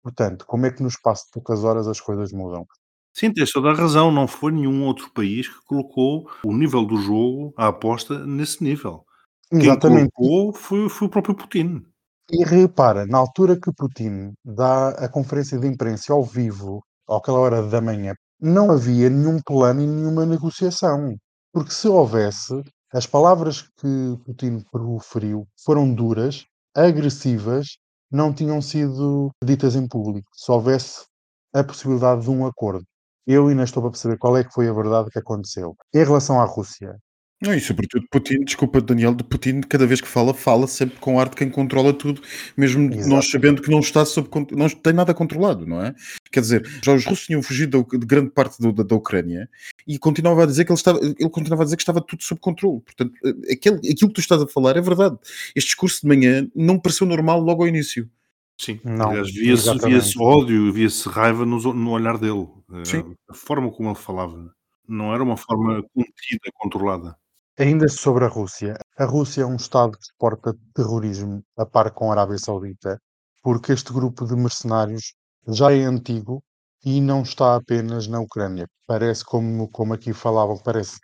Portanto, 0.02 0.46
como 0.48 0.66
é 0.66 0.72
que 0.72 0.82
no 0.82 0.88
espaço 0.88 1.26
de 1.26 1.32
poucas 1.32 1.64
horas 1.64 1.88
as 1.88 2.00
coisas 2.00 2.32
mudam? 2.32 2.66
Sim, 3.14 3.32
tens 3.32 3.52
toda 3.52 3.72
a 3.72 3.76
razão. 3.76 4.12
Não 4.12 4.28
foi 4.28 4.52
nenhum 4.52 4.86
outro 4.86 5.12
país 5.14 5.48
que 5.48 5.62
colocou 5.66 6.30
o 6.46 6.54
nível 6.54 6.86
do 6.86 6.98
jogo, 6.98 7.54
a 7.58 7.68
aposta, 7.68 8.26
nesse 8.26 8.64
nível. 8.64 9.06
Exatamente. 9.54 10.10
Quem 10.16 10.28
colocou 10.28 10.54
foi, 10.54 10.90
foi 10.90 11.08
o 11.08 11.12
próprio 11.12 11.36
Putin. 11.36 11.86
E 12.32 12.44
repara, 12.44 13.06
na 13.06 13.18
altura 13.18 13.60
que 13.60 13.72
Putin 13.74 14.34
dá 14.44 14.90
a 14.90 15.10
conferência 15.10 15.60
de 15.60 15.68
imprensa 15.68 16.14
ao 16.14 16.24
vivo, 16.24 16.84
àquela 17.08 17.40
hora 17.40 17.62
da 17.62 17.82
manhã, 17.82 18.14
não 18.40 18.72
havia 18.72 19.10
nenhum 19.10 19.40
plano 19.42 19.82
e 19.82 19.88
nenhuma 19.88 20.26
negociação. 20.26 21.16
Porque 21.52 21.72
se 21.72 21.88
houvesse, 21.88 22.64
as 22.94 23.06
palavras 23.06 23.62
que 23.62 24.18
Putin 24.26 24.64
proferiu 24.72 25.48
foram 25.64 25.94
duras, 25.94 26.46
agressivas, 26.76 27.78
não 28.12 28.34
tinham 28.34 28.62
sido 28.62 29.32
ditas 29.44 29.76
em 29.76 29.88
público. 29.88 30.30
Se 30.34 30.52
houvesse 30.52 31.06
a 31.54 31.64
possibilidade 31.64 32.24
de 32.24 32.30
um 32.30 32.46
acordo. 32.46 32.84
Eu 33.26 33.48
ainda 33.48 33.64
estou 33.64 33.82
para 33.82 33.92
perceber 33.92 34.18
qual 34.18 34.36
é 34.36 34.44
que 34.44 34.52
foi 34.52 34.68
a 34.68 34.74
verdade 34.74 35.10
que 35.10 35.20
aconteceu. 35.20 35.76
Em 35.94 36.04
relação 36.04 36.42
à 36.42 36.46
Rússia, 36.46 36.98
não, 37.44 37.54
e 37.54 37.60
sobretudo 37.60 38.08
Putin, 38.10 38.40
desculpa 38.46 38.80
Daniel, 38.80 39.14
de 39.14 39.24
Putin, 39.24 39.60
cada 39.62 39.86
vez 39.86 40.00
que 40.00 40.08
fala, 40.08 40.34
fala 40.34 40.66
sempre 40.66 40.98
com 41.00 41.20
ar 41.20 41.28
de 41.28 41.36
quem 41.36 41.50
controla 41.50 41.94
tudo, 41.94 42.22
mesmo 42.56 42.90
Exato. 42.94 43.10
nós 43.10 43.30
sabendo 43.30 43.62
que 43.62 43.70
não 43.70 43.80
está 43.80 44.06
sob 44.06 44.30
não 44.52 44.70
tem 44.70 44.94
nada 44.94 45.14
controlado, 45.14 45.68
não 45.68 45.84
é? 45.84 45.94
Quer 46.32 46.40
dizer, 46.40 46.80
já 46.82 46.94
os 46.94 47.06
russos 47.06 47.26
tinham 47.26 47.44
fugido 47.44 47.86
de 47.92 48.06
grande 48.06 48.30
parte 48.30 48.62
do, 48.62 48.72
da, 48.72 48.84
da, 48.84 48.96
Ucrânia 48.96 49.50
e 49.86 50.00
continuava 50.00 50.44
a 50.44 50.46
dizer 50.46 50.64
que 50.64 50.72
ele, 50.72 50.78
estava, 50.78 51.00
ele 51.00 51.30
continuava 51.30 51.64
a 51.64 51.66
dizer 51.66 51.76
que 51.76 51.82
estava 51.82 52.00
tudo 52.00 52.24
sob 52.24 52.40
controle. 52.40 52.80
Portanto, 52.80 53.14
aquele, 53.52 53.76
aquilo 53.78 54.08
que 54.08 54.14
tu 54.14 54.22
estás 54.22 54.42
a 54.42 54.48
falar 54.48 54.78
é 54.78 54.82
verdade. 54.82 55.18
Este 55.54 55.68
discurso 55.68 56.02
de 56.02 56.08
manhã 56.08 56.48
não 56.56 56.80
pareceu 56.80 57.06
normal 57.06 57.42
logo 57.42 57.64
ao 57.64 57.68
início. 57.68 58.10
Sim, 58.58 58.80
não, 58.86 59.10
aliás, 59.10 59.32
via-se 59.34 59.78
via 59.80 60.24
ódio, 60.24 60.72
via-se 60.72 61.10
raiva 61.10 61.46
no, 61.46 61.74
no 61.74 61.92
olhar 61.92 62.18
dele. 62.18 62.48
Eh, 62.72 62.86
Sim. 62.86 63.16
A 63.28 63.34
forma 63.34 63.70
como 63.70 63.90
ele 63.90 63.96
falava. 63.96 64.54
Não 64.88 65.14
era 65.14 65.24
uma 65.24 65.36
forma 65.36 65.84
contida, 65.94 66.52
controlada. 66.54 67.18
Ainda 67.60 67.88
sobre 67.88 68.26
a 68.26 68.28
Rússia, 68.28 68.76
a 68.98 69.06
Rússia 69.06 69.44
é 69.44 69.46
um 69.46 69.58
Estado 69.58 69.92
que 69.92 70.06
exporta 70.06 70.56
terrorismo 70.74 71.44
a 71.56 71.64
par 71.64 71.92
com 71.92 72.10
a 72.10 72.14
Arábia 72.14 72.40
Saudita, 72.40 73.00
porque 73.44 73.72
este 73.74 73.94
grupo 73.94 74.26
de 74.26 74.36
mercenários 74.36 75.14
já 75.48 75.72
é 75.72 75.84
antigo 75.84 76.42
e 76.84 77.00
não 77.00 77.22
está 77.22 77.56
apenas 77.56 78.08
na 78.08 78.20
Ucrânia. 78.20 78.66
Parece, 78.88 79.24
como, 79.24 79.70
como 79.70 79.94
aqui 79.94 80.14
falavam, 80.14 80.58
parece 80.64 80.98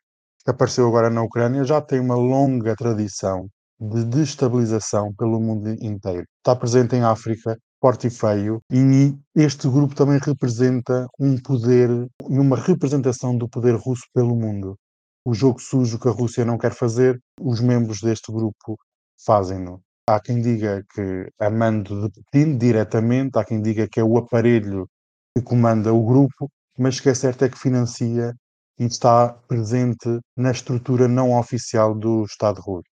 que 0.43 0.49
apareceu 0.49 0.87
agora 0.87 1.11
na 1.11 1.21
Ucrânia, 1.21 1.63
já 1.63 1.79
tem 1.81 1.99
uma 1.99 2.15
longa 2.15 2.75
tradição 2.75 3.47
de 3.79 4.03
destabilização 4.05 5.13
pelo 5.13 5.39
mundo 5.39 5.69
inteiro. 5.79 6.25
Está 6.39 6.55
presente 6.55 6.95
em 6.95 7.03
África, 7.03 7.55
forte 7.79 8.07
e 8.07 8.09
feio, 8.09 8.59
e 8.71 9.15
este 9.35 9.69
grupo 9.69 9.93
também 9.93 10.17
representa 10.17 11.05
um 11.19 11.37
poder 11.39 12.07
uma 12.23 12.57
representação 12.57 13.37
do 13.37 13.47
poder 13.47 13.75
russo 13.75 14.05
pelo 14.15 14.35
mundo 14.35 14.75
o 15.25 15.33
jogo 15.33 15.59
sujo 15.59 15.99
que 15.99 16.07
a 16.07 16.11
Rússia 16.11 16.45
não 16.45 16.57
quer 16.57 16.73
fazer, 16.73 17.21
os 17.39 17.59
membros 17.61 18.01
deste 18.01 18.31
grupo 18.31 18.77
fazem-no. 19.25 19.81
Há 20.07 20.19
quem 20.19 20.41
diga 20.41 20.83
que 20.93 21.29
a 21.39 21.49
mando 21.49 22.09
de 22.09 22.21
Putin 22.23 22.57
diretamente, 22.57 23.37
há 23.37 23.45
quem 23.45 23.61
diga 23.61 23.87
que 23.87 23.99
é 23.99 24.03
o 24.03 24.17
aparelho 24.17 24.87
que 25.35 25.43
comanda 25.43 25.93
o 25.93 26.05
grupo, 26.05 26.49
mas 26.77 26.97
o 26.97 27.03
que 27.03 27.09
é 27.09 27.13
certo 27.13 27.45
é 27.45 27.49
que 27.49 27.59
financia 27.59 28.33
e 28.79 28.85
está 28.85 29.29
presente 29.47 30.19
na 30.35 30.51
estrutura 30.51 31.07
não 31.07 31.37
oficial 31.37 31.93
do 31.93 32.23
Estado 32.23 32.61
russo. 32.61 32.89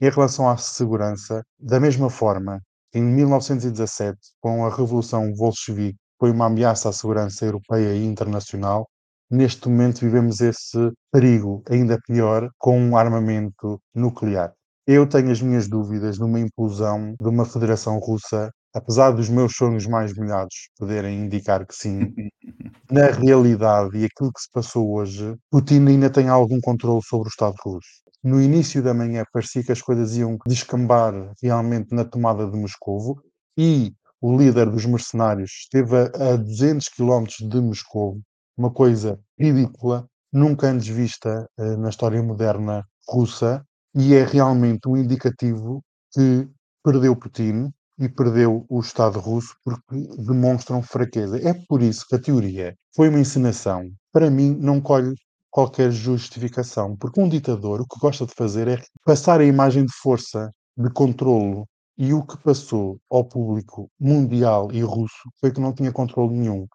Em 0.00 0.10
relação 0.10 0.48
à 0.48 0.56
segurança, 0.56 1.42
da 1.58 1.80
mesma 1.80 2.10
forma, 2.10 2.60
em 2.94 3.02
1917, 3.02 4.18
com 4.40 4.64
a 4.64 4.70
Revolução 4.70 5.32
Bolchevique, 5.32 5.98
foi 6.18 6.30
uma 6.30 6.46
ameaça 6.46 6.90
à 6.90 6.92
segurança 6.92 7.44
europeia 7.46 7.94
e 7.94 8.04
internacional, 8.04 8.88
neste 9.30 9.68
momento 9.68 10.00
vivemos 10.00 10.40
esse 10.40 10.90
perigo 11.12 11.62
ainda 11.70 12.00
pior 12.06 12.50
com 12.58 12.80
um 12.80 12.96
armamento 12.96 13.80
nuclear. 13.94 14.52
Eu 14.86 15.06
tenho 15.06 15.30
as 15.30 15.40
minhas 15.40 15.68
dúvidas 15.68 16.18
numa 16.18 16.40
implosão 16.40 17.14
de 17.20 17.28
uma 17.28 17.44
federação 17.44 17.98
russa, 17.98 18.50
apesar 18.74 19.12
dos 19.12 19.28
meus 19.28 19.54
sonhos 19.54 19.86
mais 19.86 20.12
molhados 20.16 20.68
poderem 20.76 21.20
indicar 21.20 21.64
que 21.64 21.74
sim. 21.74 22.12
Na 22.90 23.06
realidade 23.06 23.96
e 23.96 24.04
aquilo 24.04 24.32
que 24.32 24.40
se 24.40 24.50
passou 24.52 24.92
hoje, 24.92 25.36
Putin 25.48 25.86
ainda 25.86 26.10
tem 26.10 26.28
algum 26.28 26.60
controle 26.60 27.00
sobre 27.04 27.28
o 27.28 27.30
Estado 27.30 27.54
russo. 27.64 27.88
No 28.22 28.42
início 28.42 28.82
da 28.82 28.92
manhã 28.92 29.24
parecia 29.32 29.62
que 29.62 29.70
as 29.70 29.80
coisas 29.80 30.16
iam 30.16 30.36
descambar 30.44 31.14
realmente 31.40 31.94
na 31.94 32.04
tomada 32.04 32.50
de 32.50 32.56
Moscovo 32.56 33.22
e 33.56 33.92
o 34.20 34.36
líder 34.36 34.68
dos 34.68 34.84
mercenários 34.84 35.50
esteve 35.62 35.96
a, 35.96 36.32
a 36.32 36.36
200 36.36 36.88
quilómetros 36.88 37.48
de 37.48 37.60
Moscovo 37.60 38.20
uma 38.60 38.70
coisa 38.70 39.18
ridícula, 39.38 40.06
nunca 40.30 40.68
antes 40.68 40.86
vista 40.86 41.48
uh, 41.58 41.76
na 41.78 41.88
história 41.88 42.22
moderna 42.22 42.86
russa, 43.08 43.64
e 43.94 44.14
é 44.14 44.22
realmente 44.22 44.86
um 44.86 44.98
indicativo 44.98 45.82
que 46.12 46.46
perdeu 46.84 47.16
Putin 47.16 47.72
e 47.98 48.08
perdeu 48.08 48.66
o 48.68 48.80
Estado 48.80 49.18
russo 49.18 49.54
porque 49.64 49.96
demonstram 50.18 50.82
fraqueza. 50.82 51.38
É 51.38 51.54
por 51.66 51.82
isso 51.82 52.06
que 52.06 52.16
a 52.16 52.20
teoria 52.20 52.76
foi 52.94 53.08
uma 53.08 53.18
encenação. 53.18 53.90
Para 54.12 54.30
mim, 54.30 54.54
não 54.60 54.78
colhe 54.80 55.14
qualquer 55.50 55.90
justificação, 55.90 56.96
porque 56.96 57.20
um 57.20 57.28
ditador 57.28 57.80
o 57.80 57.86
que 57.86 57.98
gosta 57.98 58.26
de 58.26 58.34
fazer 58.34 58.68
é 58.68 58.82
passar 59.04 59.40
a 59.40 59.44
imagem 59.44 59.86
de 59.86 59.92
força, 60.02 60.52
de 60.76 60.90
controlo, 60.90 61.66
e 61.98 62.12
o 62.12 62.22
que 62.24 62.36
passou 62.38 62.98
ao 63.10 63.24
público 63.24 63.90
mundial 63.98 64.70
e 64.70 64.82
russo 64.82 65.28
foi 65.40 65.50
que 65.50 65.60
não 65.60 65.72
tinha 65.72 65.92
controle 65.92 66.34
nenhum. 66.34 66.66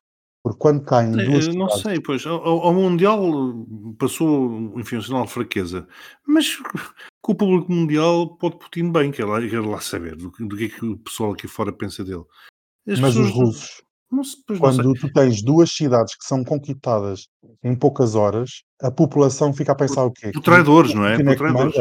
Porque 0.45 0.59
quando 0.59 0.85
caem 0.85 1.11
duas. 1.11 1.47
Não 1.55 1.67
sei, 1.69 1.99
pois. 1.99 2.23
Ao, 2.23 2.71
Mundial 2.71 3.65
passou, 3.97 4.79
enfim, 4.79 4.97
um 4.97 5.01
sinal 5.01 5.25
de 5.25 5.31
fraqueza. 5.31 5.87
Mas 6.23 6.57
com 7.19 7.31
o 7.31 7.35
público 7.35 7.71
mundial 7.71 8.37
pode 8.37 8.59
Putin 8.59 8.91
bem, 8.91 9.11
quer 9.11 9.25
lá, 9.25 9.41
quer 9.41 9.59
lá 9.59 9.81
saber 9.81 10.15
do, 10.15 10.29
do 10.29 10.55
que 10.55 10.65
é 10.65 10.69
que 10.69 10.85
o 10.85 10.99
pessoal 10.99 11.31
aqui 11.31 11.47
fora 11.47 11.73
pensa 11.73 12.03
dele. 12.03 12.23
As 12.87 12.99
mas 12.99 13.17
os 13.17 13.31
russos, 13.31 13.81
não, 14.11 14.21
quando 14.59 14.93
tu 14.93 15.11
tens 15.11 15.41
duas 15.41 15.71
cidades 15.71 16.15
que 16.15 16.23
são 16.23 16.43
conquistadas 16.43 17.27
em 17.63 17.75
poucas 17.75 18.13
horas, 18.13 18.61
a 18.79 18.91
população 18.91 19.51
fica 19.51 19.71
a 19.71 19.75
pensar 19.75 20.03
por, 20.03 20.09
o 20.09 20.11
quê? 20.11 20.31
Por 20.31 20.43
traidores, 20.43 20.93
não 20.93 21.07
é? 21.07 21.17
Por 21.23 21.35
traidores. 21.35 21.75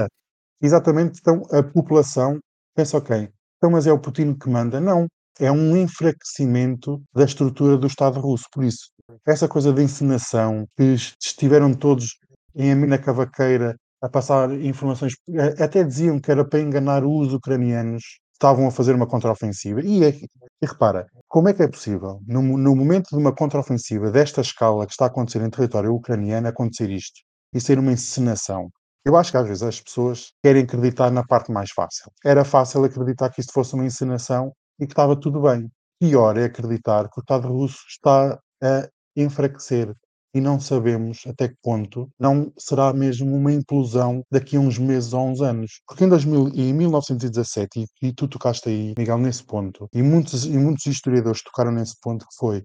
Exatamente, 0.62 1.20
então 1.20 1.42
a 1.52 1.62
população 1.62 2.38
pensa, 2.74 2.96
ok, 2.96 3.28
então 3.58 3.70
mas 3.70 3.86
é 3.86 3.92
o 3.92 4.00
Putin 4.00 4.32
que 4.32 4.48
manda? 4.48 4.80
Não, 4.80 5.06
é 5.38 5.50
um 5.50 5.76
enfraquecimento 5.76 7.02
da 7.14 7.24
estrutura 7.24 7.76
do 7.76 7.86
Estado 7.86 8.20
russo. 8.20 8.44
Por 8.52 8.64
isso, 8.64 8.90
essa 9.26 9.48
coisa 9.48 9.72
de 9.72 9.82
encenação, 9.82 10.66
que 10.76 10.94
estiveram 11.20 11.74
todos 11.74 12.18
em 12.54 12.72
Amina 12.72 12.98
Cavaqueira 12.98 13.76
a 14.00 14.08
passar 14.08 14.52
informações, 14.52 15.14
até 15.58 15.82
diziam 15.82 16.20
que 16.20 16.30
era 16.30 16.44
para 16.44 16.60
enganar 16.60 17.04
os 17.04 17.32
ucranianos, 17.32 18.20
estavam 18.32 18.66
a 18.66 18.70
fazer 18.70 18.94
uma 18.94 19.06
contraofensiva. 19.06 19.80
E, 19.80 20.04
e 20.04 20.28
repara, 20.66 21.06
como 21.28 21.48
é 21.48 21.54
que 21.54 21.62
é 21.62 21.68
possível, 21.68 22.20
no, 22.26 22.42
no 22.42 22.76
momento 22.76 23.08
de 23.10 23.16
uma 23.16 23.34
contraofensiva 23.34 24.10
desta 24.10 24.40
escala 24.40 24.86
que 24.86 24.92
está 24.92 25.06
a 25.06 25.08
acontecer 25.08 25.40
em 25.40 25.50
território 25.50 25.94
ucraniano, 25.94 26.48
acontecer 26.48 26.90
isto 26.90 27.20
e 27.52 27.60
ser 27.60 27.78
uma 27.78 27.92
encenação? 27.92 28.68
Eu 29.04 29.16
acho 29.16 29.30
que 29.30 29.36
às 29.36 29.46
vezes 29.46 29.62
as 29.62 29.80
pessoas 29.80 30.32
querem 30.42 30.62
acreditar 30.62 31.10
na 31.10 31.22
parte 31.22 31.52
mais 31.52 31.70
fácil. 31.70 32.10
Era 32.24 32.44
fácil 32.44 32.84
acreditar 32.84 33.30
que 33.30 33.40
isto 33.40 33.52
fosse 33.52 33.74
uma 33.74 33.84
encenação 33.84 34.52
e 34.78 34.86
que 34.86 34.92
estava 34.92 35.16
tudo 35.16 35.40
bem. 35.42 35.70
Pior 36.00 36.36
é 36.36 36.44
acreditar 36.44 37.08
que 37.08 37.18
o 37.18 37.22
Estado 37.22 37.48
russo 37.48 37.78
está 37.88 38.38
a 38.62 38.88
enfraquecer 39.16 39.94
e 40.34 40.40
não 40.40 40.58
sabemos 40.58 41.22
até 41.28 41.48
que 41.48 41.56
ponto 41.62 42.10
não 42.18 42.52
será 42.58 42.92
mesmo 42.92 43.34
uma 43.34 43.52
implosão 43.52 44.22
daqui 44.30 44.56
a 44.56 44.60
uns 44.60 44.78
meses 44.78 45.12
ou 45.12 45.28
uns 45.28 45.40
anos. 45.40 45.80
Porque 45.86 46.04
em, 46.04 46.08
2000, 46.08 46.48
em 46.54 46.72
1917, 46.72 47.84
e, 48.02 48.08
e, 48.08 48.12
tu 48.12 48.26
tocaste 48.26 48.68
aí, 48.68 48.94
Miguel, 48.98 49.18
nesse 49.18 49.44
ponto, 49.44 49.88
e 49.94 50.02
muitos, 50.02 50.44
e 50.44 50.58
muitos 50.58 50.86
historiadores 50.86 51.42
tocaram 51.42 51.70
nesse 51.70 51.94
ponto, 52.00 52.26
que 52.26 52.36
foi 52.36 52.64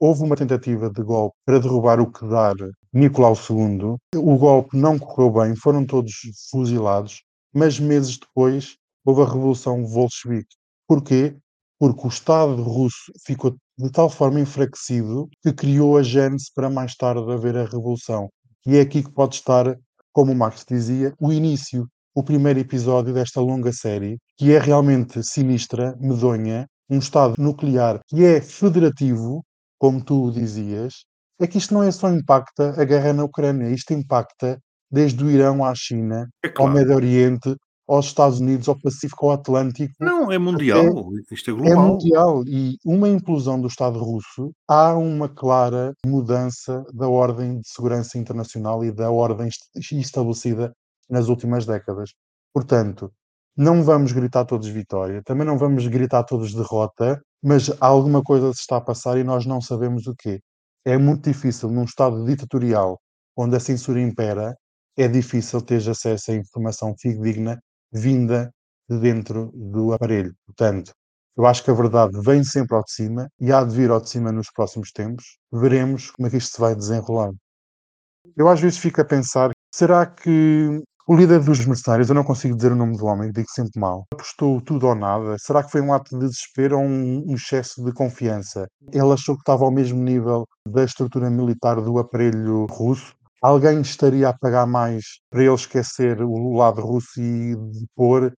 houve 0.00 0.22
uma 0.22 0.34
tentativa 0.34 0.88
de 0.88 1.02
golpe 1.02 1.36
para 1.44 1.58
derrubar 1.58 2.00
o 2.00 2.10
Czar 2.10 2.56
Nicolau 2.90 3.34
II. 3.34 3.96
O 4.16 4.38
golpe 4.38 4.74
não 4.74 4.98
correu 4.98 5.30
bem, 5.30 5.54
foram 5.54 5.84
todos 5.84 6.12
fuzilados, 6.50 7.22
mas 7.52 7.78
meses 7.78 8.16
depois 8.16 8.76
houve 9.04 9.20
a 9.20 9.26
Revolução 9.26 9.82
Bolchevique. 9.82 10.56
Porquê? 10.88 11.36
Porque 11.80 12.06
o 12.06 12.08
Estado 12.08 12.62
russo 12.62 13.10
ficou 13.24 13.56
de 13.78 13.90
tal 13.90 14.10
forma 14.10 14.38
enfraquecido 14.38 15.30
que 15.42 15.50
criou 15.50 15.96
a 15.96 16.02
gênese 16.02 16.50
para 16.54 16.68
mais 16.68 16.94
tarde 16.94 17.32
haver 17.32 17.56
a 17.56 17.64
Revolução. 17.64 18.28
E 18.66 18.76
é 18.76 18.82
aqui 18.82 19.02
que 19.02 19.10
pode 19.10 19.36
estar, 19.36 19.74
como 20.12 20.30
o 20.30 20.36
Marx 20.36 20.62
dizia, 20.68 21.14
o 21.18 21.32
início, 21.32 21.88
o 22.14 22.22
primeiro 22.22 22.58
episódio 22.60 23.14
desta 23.14 23.40
longa 23.40 23.72
série, 23.72 24.18
que 24.36 24.52
é 24.52 24.58
realmente 24.58 25.22
sinistra, 25.22 25.96
medonha, 25.98 26.66
um 26.90 26.98
Estado 26.98 27.34
nuclear 27.38 27.98
que 28.06 28.26
é 28.26 28.42
federativo, 28.42 29.42
como 29.78 30.04
tu 30.04 30.30
dizias, 30.30 31.06
é 31.40 31.46
que 31.46 31.56
isto 31.56 31.72
não 31.72 31.82
é 31.82 31.90
só 31.90 32.10
impacta 32.10 32.74
a 32.78 32.84
guerra 32.84 33.14
na 33.14 33.24
Ucrânia, 33.24 33.70
isto 33.70 33.94
impacta 33.94 34.60
desde 34.90 35.24
o 35.24 35.30
Irão 35.30 35.64
à 35.64 35.74
China, 35.74 36.28
É 36.44 36.48
ao 36.48 36.52
claro. 36.52 36.74
Médio 36.74 36.94
Oriente, 36.94 37.56
aos 37.94 38.06
Estados 38.06 38.40
Unidos, 38.40 38.68
ao 38.68 38.78
Pacífico, 38.78 39.26
ao 39.26 39.32
Atlântico. 39.32 39.92
Não, 40.00 40.30
é 40.30 40.38
mundial. 40.38 40.84
Isto 41.30 41.50
é 41.50 41.54
É 41.54 41.56
global. 41.56 41.86
mundial 41.88 42.42
e 42.46 42.76
uma 42.84 43.08
implosão 43.08 43.60
do 43.60 43.66
Estado 43.68 43.98
russo 43.98 44.52
há 44.68 44.96
uma 44.96 45.28
clara 45.28 45.92
mudança 46.06 46.84
da 46.94 47.08
ordem 47.08 47.60
de 47.60 47.68
segurança 47.68 48.18
internacional 48.18 48.84
e 48.84 48.92
da 48.92 49.10
ordem 49.10 49.48
est- 49.48 49.92
estabelecida 49.92 50.72
nas 51.08 51.28
últimas 51.28 51.66
décadas. 51.66 52.10
Portanto, 52.54 53.10
não 53.56 53.82
vamos 53.82 54.12
gritar 54.12 54.44
todos 54.44 54.68
vitória, 54.68 55.22
também 55.24 55.46
não 55.46 55.58
vamos 55.58 55.86
gritar 55.86 56.22
todos 56.24 56.54
derrota, 56.54 57.20
mas 57.42 57.70
alguma 57.80 58.22
coisa 58.22 58.52
se 58.52 58.60
está 58.60 58.76
a 58.76 58.80
passar 58.80 59.18
e 59.18 59.24
nós 59.24 59.44
não 59.46 59.60
sabemos 59.60 60.06
o 60.06 60.14
quê. 60.16 60.40
É 60.84 60.96
muito 60.96 61.24
difícil 61.28 61.68
num 61.70 61.84
Estado 61.84 62.24
ditatorial 62.24 62.98
onde 63.36 63.56
a 63.56 63.60
censura 63.60 64.00
impera, 64.00 64.54
é 64.96 65.08
difícil 65.08 65.60
ter 65.62 65.88
acesso 65.88 66.30
a 66.30 66.34
informação 66.34 66.94
fidedigna 66.98 67.58
vinda 67.92 68.52
de 68.88 68.98
dentro 68.98 69.50
do 69.54 69.92
aparelho. 69.92 70.34
Portanto, 70.46 70.92
eu 71.36 71.46
acho 71.46 71.64
que 71.64 71.70
a 71.70 71.74
verdade 71.74 72.20
vem 72.22 72.42
sempre 72.44 72.76
ao 72.76 72.82
de 72.82 72.92
cima 72.92 73.28
e 73.40 73.52
há 73.52 73.64
de 73.64 73.74
vir 73.74 73.90
ao 73.90 74.00
de 74.00 74.10
cima 74.10 74.32
nos 74.32 74.50
próximos 74.50 74.90
tempos. 74.92 75.38
Veremos 75.52 76.10
como 76.10 76.26
é 76.26 76.30
que 76.30 76.36
isto 76.36 76.54
se 76.54 76.60
vai 76.60 76.74
desenrolar. 76.74 77.30
Eu 78.36 78.48
às 78.48 78.60
vezes 78.60 78.78
fico 78.78 79.00
a 79.00 79.04
pensar, 79.04 79.50
será 79.72 80.04
que 80.06 80.82
o 81.10 81.16
líder 81.16 81.42
dos 81.42 81.64
mercenários, 81.66 82.08
eu 82.08 82.14
não 82.14 82.22
consigo 82.22 82.54
dizer 82.54 82.70
o 82.70 82.76
nome 82.76 82.96
do 82.96 83.04
homem, 83.06 83.32
digo 83.32 83.48
sempre 83.50 83.80
mal, 83.80 84.06
apostou 84.12 84.60
tudo 84.60 84.86
ou 84.86 84.94
nada? 84.94 85.36
Será 85.38 85.62
que 85.62 85.70
foi 85.70 85.80
um 85.80 85.92
ato 85.92 86.16
de 86.16 86.26
desespero 86.26 86.78
ou 86.78 86.84
um, 86.84 87.34
excesso 87.34 87.82
de 87.82 87.92
confiança? 87.92 88.68
Ele 88.92 89.12
achou 89.12 89.34
que 89.34 89.42
estava 89.42 89.64
ao 89.64 89.72
mesmo 89.72 90.00
nível 90.02 90.46
da 90.68 90.84
estrutura 90.84 91.28
militar 91.28 91.80
do 91.80 91.98
aparelho 91.98 92.66
russo? 92.66 93.12
Alguém 93.40 93.80
estaria 93.80 94.28
a 94.28 94.38
pagar 94.38 94.66
mais 94.66 95.04
para 95.30 95.42
ele 95.42 95.54
esquecer 95.54 96.20
o 96.22 96.52
lado 96.56 96.80
russo 96.82 97.20
e 97.20 97.56
depor? 97.56 98.32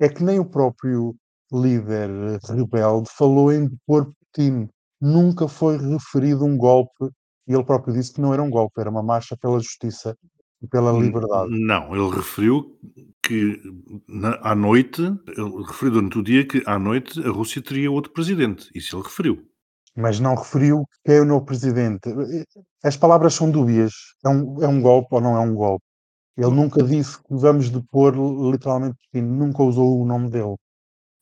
É 0.00 0.08
que 0.08 0.22
nem 0.24 0.38
o 0.38 0.44
próprio 0.44 1.14
líder 1.52 2.10
rebelde 2.44 3.08
falou 3.16 3.52
em 3.52 3.68
depor 3.68 4.12
Putin. 4.32 4.68
Nunca 5.00 5.46
foi 5.46 5.78
referido 5.78 6.44
um 6.44 6.56
golpe 6.56 7.08
e 7.46 7.54
ele 7.54 7.64
próprio 7.64 7.94
disse 7.94 8.12
que 8.12 8.20
não 8.20 8.34
era 8.34 8.42
um 8.42 8.50
golpe, 8.50 8.80
era 8.80 8.90
uma 8.90 9.02
marcha 9.02 9.36
pela 9.36 9.58
justiça 9.60 10.16
e 10.60 10.66
pela 10.66 10.92
liberdade. 10.92 11.48
Não, 11.50 11.94
ele 11.94 12.16
referiu 12.16 12.76
que 13.22 13.60
na- 14.08 14.38
à 14.42 14.54
noite, 14.54 15.02
ele 15.02 15.64
referiu 15.66 15.92
durante 15.92 16.18
o 16.18 16.22
dia 16.22 16.46
que 16.46 16.62
à 16.66 16.78
noite 16.78 17.20
a 17.24 17.30
Rússia 17.30 17.62
teria 17.62 17.90
outro 17.90 18.12
presidente. 18.12 18.68
Isso 18.74 18.96
ele 18.96 19.04
referiu. 19.04 19.46
Mas 19.96 20.18
não 20.20 20.34
referiu 20.34 20.84
que 21.04 21.12
é 21.12 21.20
o 21.20 21.24
novo 21.24 21.44
presidente. 21.44 22.08
As 22.82 22.96
palavras 22.96 23.34
são 23.34 23.50
dúbias. 23.50 23.92
É 24.24 24.28
um, 24.28 24.62
é 24.62 24.68
um 24.68 24.80
golpe 24.80 25.08
ou 25.12 25.20
não 25.20 25.36
é 25.36 25.40
um 25.40 25.54
golpe? 25.54 25.84
Ele 26.36 26.50
nunca 26.50 26.82
disse 26.82 27.18
que 27.18 27.34
vamos 27.34 27.68
depor 27.68 28.14
literalmente 28.52 28.96
Putin, 29.12 29.26
nunca 29.26 29.62
usou 29.62 30.00
o 30.00 30.06
nome 30.06 30.30
dele. 30.30 30.54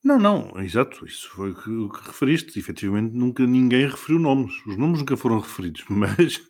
Não, 0.04 0.18
não, 0.18 0.60
exato, 0.60 1.04
isso 1.06 1.28
foi 1.30 1.50
o 1.50 1.54
que, 1.54 1.70
o 1.70 1.90
que 1.90 2.06
referiste. 2.06 2.58
Efetivamente, 2.58 3.12
nunca 3.14 3.44
ninguém 3.46 3.88
referiu 3.88 4.20
nomes. 4.20 4.52
Os 4.66 4.76
nomes 4.76 5.00
nunca 5.00 5.16
foram 5.16 5.40
referidos, 5.40 5.84
mas, 5.90 6.40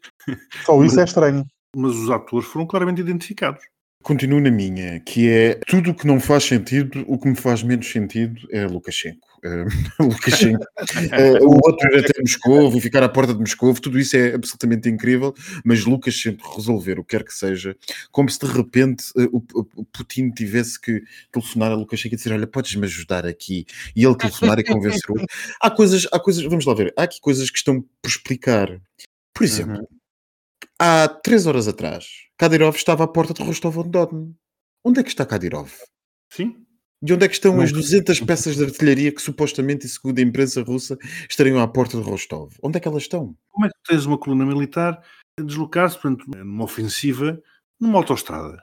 Só 0.65 0.83
isso 0.85 1.01
é 1.01 1.05
estranho. 1.05 1.45
mas 1.75 1.95
os 1.95 2.11
atores 2.11 2.47
foram 2.49 2.67
claramente 2.67 3.01
identificados. 3.01 3.63
Continuo 4.07 4.39
na 4.41 4.53
minha, 4.53 5.01
que 5.01 5.29
é 5.29 5.59
tudo 5.67 5.91
o 5.91 5.95
que 5.95 6.07
não 6.07 6.21
faz 6.21 6.45
sentido, 6.45 7.05
o 7.09 7.19
que 7.19 7.27
me 7.29 7.35
faz 7.35 7.65
menos 7.65 7.91
sentido 7.91 8.41
é 8.53 8.65
Lukashenko. 8.65 9.27
Eh, 9.45 9.65
Lukashenko. 10.03 10.65
Eh, 11.13 11.39
o 11.43 11.51
outro 11.67 11.89
ir 11.93 11.99
até 12.05 12.21
Moscou 12.21 12.81
ficar 12.81 13.03
à 13.03 13.09
porta 13.09 13.35
de 13.35 13.41
Moscou, 13.41 13.75
tudo 13.75 13.99
isso 13.99 14.17
é 14.17 14.35
absolutamente 14.35 14.89
incrível, 14.89 15.35
mas 15.65 15.85
Lukashenko 15.85 16.57
resolver 16.57 17.01
o 17.01 17.05
que 17.05 17.17
quer 17.17 17.25
que 17.25 17.35
seja, 17.35 17.77
como 18.13 18.29
se 18.31 18.39
de 18.39 18.47
repente 18.47 19.05
o, 19.33 19.39
o- 19.55 19.69
o 19.77 19.85
Putin 19.85 20.31
tivesse 20.31 20.81
que 20.81 21.03
telefonar 21.33 21.73
a 21.73 21.75
Lukashenko 21.75 22.15
e 22.15 22.17
dizer: 22.19 22.33
Olha, 22.33 22.47
podes-me 22.47 22.87
ajudar 22.87 23.27
aqui? 23.27 23.67
E 23.97 24.05
ele 24.05 24.17
telefonar 24.17 24.59
e 24.61 24.65
convencer 24.65 25.11
o 25.11 25.15
outro. 25.15 25.27
Há 25.61 25.71
coisas, 25.71 26.07
há 26.13 26.21
coisas, 26.21 26.45
vamos 26.45 26.65
lá 26.65 26.75
ver, 26.75 26.95
há 26.97 27.03
aqui 27.03 27.21
coisas 27.21 27.51
que 27.51 27.59
estão 27.59 27.83
por 28.01 28.09
explicar. 28.09 28.69
Por 29.35 29.43
exemplo, 29.45 29.79
Uhum. 29.79 29.96
Há 30.81 31.09
três 31.09 31.47
horas 31.47 31.69
atrás, 31.69 32.07
Kadyrov 32.39 32.77
estava 32.77 33.05
à 33.05 33.09
porta 33.09 33.33
de 33.35 33.43
Rostov-on-Don. 33.43 34.33
Onde 34.85 35.01
é 35.01 35.03
que 35.03 35.09
está 35.09 35.25
Kadyrov? 35.27 35.71
Sim, 36.33 36.57
E 37.03 37.13
onde 37.13 37.25
é 37.25 37.29
que 37.29 37.35
estão 37.35 37.55
Não. 37.57 37.63
as 37.63 37.73
200 37.73 38.21
peças 38.21 38.57
de 38.57 38.65
artilharia 38.65 39.13
que 39.13 39.21
supostamente, 39.23 39.87
e 39.87 39.89
segundo 39.89 40.19
a 40.19 40.23
imprensa 40.23 40.63
russa, 40.63 40.97
estariam 41.29 41.61
à 41.61 41.69
porta 41.69 41.97
de 41.97 42.03
Rostov? 42.03 42.55
Onde 42.63 42.79
é 42.79 42.81
que 42.81 42.89
elas 42.89 43.03
estão? 43.03 43.37
como 43.49 43.67
é 43.67 43.69
que 43.69 43.75
tens 43.87 44.05
uma 44.07 44.19
coluna 44.19 44.45
militar 44.47 45.03
a 45.39 45.43
deslocar-se 45.43 45.99
portanto, 46.01 46.25
numa 46.29 46.65
ofensiva 46.65 47.41
numa 47.81 47.99
autoestrada? 47.99 48.63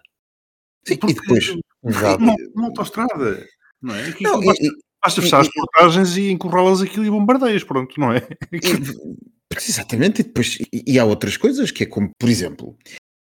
Sim, 0.88 0.98
Porque- 0.98 1.14
e 1.14 1.16
depois... 1.16 1.54
Exato. 1.86 2.24
Uma, 2.24 2.36
uma 2.56 2.66
autoestrada, 2.68 3.46
não 3.82 3.94
é? 3.96 4.08
Aqui 4.10 4.24
Não, 4.24 4.42
e- 4.42 4.46
basta, 4.46 4.64
e- 4.66 4.72
basta 5.04 5.22
fechar 5.22 5.42
as 5.42 5.50
portagens 5.50 6.16
e 6.18 6.32
encurralas 6.32 6.82
aquilo 6.82 7.06
e 7.06 7.10
bombardeias, 7.10 7.64
pronto, 7.64 7.94
não 8.00 8.12
é? 8.14 8.20
e- 8.52 8.60
exatamente, 9.70 10.20
e 10.22 10.24
depois 10.24 10.58
e, 10.72 10.84
e 10.94 11.00
há 11.00 11.06
outras 11.06 11.38
coisas, 11.38 11.72
que 11.72 11.84
é 11.84 11.86
como, 11.86 12.10
por 12.20 12.30
exemplo, 12.30 12.78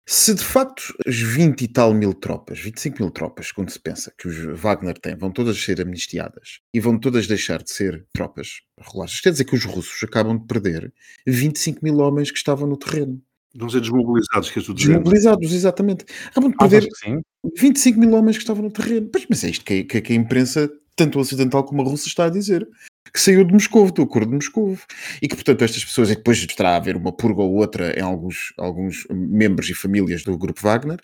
se 0.07 0.33
de 0.35 0.43
facto 0.43 0.93
as 1.07 1.15
20 1.15 1.61
e 1.61 1.67
tal 1.67 1.93
mil 1.93 2.13
tropas, 2.13 2.59
25 2.59 3.01
mil 3.01 3.09
tropas, 3.11 3.51
quando 3.51 3.69
se 3.69 3.79
pensa 3.79 4.13
que 4.17 4.27
os 4.27 4.59
Wagner 4.59 4.97
têm, 4.99 5.15
vão 5.15 5.31
todas 5.31 5.57
ser 5.61 5.79
amnistiadas 5.81 6.59
e 6.73 6.79
vão 6.79 6.99
todas 6.99 7.25
deixar 7.25 7.63
de 7.63 7.71
ser 7.71 8.05
tropas 8.13 8.61
regulares, 8.79 9.21
quer 9.21 9.31
dizer 9.31 9.45
que 9.45 9.55
os 9.55 9.63
russos 9.63 10.03
acabam 10.03 10.37
de 10.37 10.45
perder 10.45 10.93
25 11.25 11.79
mil 11.83 11.97
homens 11.99 12.31
que 12.31 12.37
estavam 12.37 12.67
no 12.67 12.75
terreno. 12.77 13.21
Vão 13.55 13.69
ser 13.69 13.81
desmobilizados, 13.81 14.49
que 14.49 14.57
é 14.59 14.61
dizendo. 14.61 14.75
Desmobilizados, 14.75 15.53
exatamente. 15.53 16.05
Acabam 16.27 16.49
de 16.49 16.55
Achas 16.59 16.71
perder 16.85 16.89
sim? 16.97 17.21
25 17.55 17.99
mil 17.99 18.11
homens 18.13 18.35
que 18.37 18.43
estavam 18.43 18.63
no 18.63 18.71
terreno. 18.71 19.07
Pois, 19.11 19.25
mas 19.29 19.43
é 19.43 19.49
isto 19.51 19.63
que, 19.63 19.83
que- 19.83 20.01
que 20.01 20.11
a 20.11 20.15
imprensa, 20.15 20.69
tanto 20.95 21.19
ocidental 21.19 21.63
como 21.63 21.81
a 21.81 21.85
russa, 21.85 22.07
está 22.07 22.25
a 22.25 22.29
dizer. 22.29 22.67
Que 23.11 23.19
saiu 23.19 23.43
de 23.43 23.53
Moscou, 23.53 23.91
do 23.91 24.01
acordo 24.03 24.29
de 24.29 24.35
Moscou. 24.35 24.77
E 25.21 25.27
que, 25.27 25.35
portanto, 25.35 25.63
estas 25.63 25.83
pessoas, 25.83 26.09
e 26.09 26.15
depois 26.15 26.37
estará 26.37 26.71
a 26.71 26.75
haver 26.77 26.95
uma 26.95 27.11
purga 27.11 27.41
ou 27.41 27.53
outra 27.55 27.97
em 27.97 28.01
alguns, 28.01 28.53
alguns 28.57 29.05
membros 29.11 29.69
e 29.69 29.73
famílias 29.73 30.23
do 30.23 30.37
grupo 30.37 30.61
Wagner. 30.61 30.99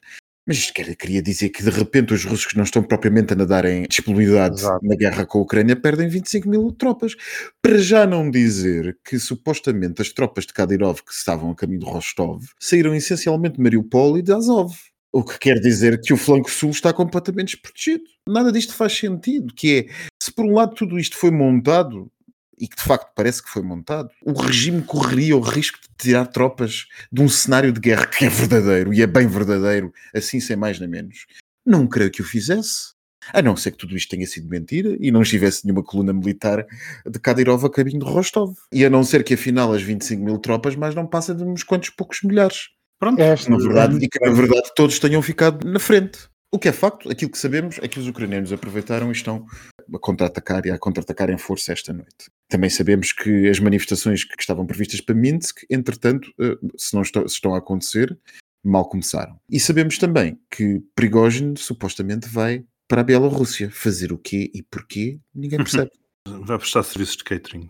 Mas 0.48 0.58
isto 0.58 0.74
quer- 0.74 0.96
queria 0.96 1.22
dizer 1.22 1.50
que, 1.50 1.62
de 1.62 1.70
repente, 1.70 2.12
os 2.12 2.26
russos 2.26 2.48
que 2.48 2.58
não 2.58 2.64
estão 2.64 2.82
propriamente 2.82 3.34
a 3.34 3.36
nadar 3.36 3.66
em 3.66 3.84
disponibilidade 3.88 4.56
Exato. 4.62 4.84
na 4.84 4.96
guerra 4.96 5.24
com 5.24 5.38
a 5.38 5.42
Ucrânia 5.44 5.76
perdem 5.76 6.08
25 6.10 6.50
mil 6.50 6.72
tropas. 6.72 7.16
Para 7.62 7.78
já 7.78 8.08
não 8.08 8.32
dizer 8.32 8.98
que, 9.06 9.20
supostamente, 9.20 10.02
as 10.02 10.10
tropas 10.10 10.48
de 10.48 10.54
Kadyrov 10.54 11.02
que 11.04 11.14
estavam 11.14 11.52
a 11.52 11.56
caminho 11.56 11.82
de 11.82 11.86
Rostov 11.86 12.44
saíram 12.60 12.96
essencialmente 12.96 13.58
de 13.58 13.62
Mariupol 13.62 14.18
e 14.18 14.24
de 14.24 14.34
Azov. 14.34 14.74
O 15.12 15.24
que 15.24 15.40
quer 15.40 15.60
dizer 15.60 16.00
que 16.02 16.14
o 16.14 16.18
flanco 16.18 16.52
sul 16.52 16.70
está 16.70 16.94
completamente 16.94 17.56
desprotegido. 17.56 18.04
Nada 18.28 18.52
disto 18.52 18.74
faz 18.74 18.94
sentido. 18.94 19.54
Que 19.54 19.80
é, 19.80 19.94
se 20.22 20.32
por 20.32 20.46
um 20.46 20.54
lado 20.54 20.76
tudo 20.76 21.00
isto 21.00 21.18
foi 21.18 21.32
montado, 21.32 22.12
e 22.60 22.68
que 22.68 22.76
de 22.76 22.84
facto 22.84 23.12
parece 23.16 23.42
que 23.42 23.50
foi 23.50 23.64
montado, 23.64 24.10
o 24.24 24.34
regime 24.34 24.82
correria 24.84 25.36
o 25.36 25.40
risco 25.40 25.80
de 25.80 25.88
tirar 25.98 26.28
tropas 26.28 26.86
de 27.12 27.22
um 27.22 27.30
cenário 27.30 27.72
de 27.72 27.80
guerra 27.80 28.06
que 28.06 28.26
é 28.26 28.30
verdadeiro, 28.30 28.94
e 28.94 29.02
é 29.02 29.08
bem 29.08 29.28
verdadeiro, 29.28 29.94
assim 30.14 30.40
sem 30.40 30.56
mais 30.56 30.80
nem 30.80 30.90
menos. 30.90 31.26
Não 31.66 31.88
creio 31.88 32.12
que 32.12 32.22
o 32.22 32.26
fizesse. 32.26 33.00
A 33.32 33.42
não 33.42 33.56
ser 33.56 33.72
que 33.72 33.78
tudo 33.78 33.96
isto 33.96 34.10
tenha 34.10 34.26
sido 34.26 34.50
mentira 34.50 34.98
e 35.00 35.12
não 35.12 35.22
estivesse 35.22 35.64
nenhuma 35.64 35.84
coluna 35.84 36.12
militar 36.12 36.66
de 37.06 37.20
Kadyrov 37.20 37.66
a 37.66 37.70
caminho 37.70 38.00
de 38.00 38.06
Rostov. 38.06 38.56
E 38.72 38.84
a 38.84 38.90
não 38.90 39.04
ser 39.04 39.24
que 39.24 39.36
afinal 39.36 39.72
as 39.74 39.82
25 39.82 40.24
mil 40.24 40.38
tropas 40.40 40.76
mais 40.76 40.96
não 40.96 41.06
passem 41.06 41.36
de 41.36 41.44
uns 41.44 41.64
quantos 41.64 41.90
poucos 41.90 42.22
milhares. 42.24 42.70
Pronto, 43.00 43.20
Esta- 43.22 43.50
Na 43.50 43.58
verdade, 43.58 43.98
e 44.04 44.10
que 44.10 44.20
na 44.20 44.32
verdade 44.32 44.72
todos 44.76 45.00
tenham 45.00 45.22
ficado 45.22 45.66
na 45.68 45.80
frente. 45.80 46.20
O 46.52 46.58
que 46.60 46.68
é 46.68 46.72
facto, 46.72 47.10
aquilo 47.12 47.32
que 47.32 47.38
sabemos 47.38 47.78
é 47.82 47.88
que 47.88 48.00
os 48.00 48.08
ucranianos 48.08 48.52
aproveitaram 48.52 49.10
e 49.10 49.12
estão 49.12 49.46
a 49.94 50.00
contra-atacar 50.00 50.66
e 50.66 50.72
a 50.72 50.78
contra-atacar 50.80 51.30
em 51.30 51.38
força 51.38 51.72
esta 51.72 51.94
noite. 51.94 52.26
Também 52.50 52.70
sabemos 52.72 53.14
que 53.14 53.48
as 53.48 53.60
manifestações 53.60 54.24
que 54.24 54.34
estavam 54.40 54.66
previstas 54.66 55.00
para 55.00 55.14
Minsk, 55.16 55.60
entretanto, 55.70 56.28
eh, 56.40 56.58
se 56.76 56.94
não 56.96 57.04
estão, 57.04 57.28
se 57.28 57.36
estão 57.36 57.54
a 57.54 57.60
acontecer, 57.60 58.18
mal 58.64 58.90
começaram. 58.90 59.40
E 59.48 59.60
sabemos 59.60 59.98
também 60.00 60.40
que 60.52 60.82
Prigozhin 60.96 61.54
supostamente 61.56 62.28
vai 62.28 62.66
para 62.88 63.02
a 63.02 63.04
Bielorrússia. 63.04 63.70
Fazer 63.72 64.12
o 64.12 64.18
quê 64.18 64.50
e 64.54 64.64
porquê, 64.64 65.20
ninguém 65.34 65.60
percebe. 65.64 65.92
vai 66.28 66.58
prestar 66.58 66.82
serviços 66.82 67.18
de 67.18 67.24
catering. 67.24 67.70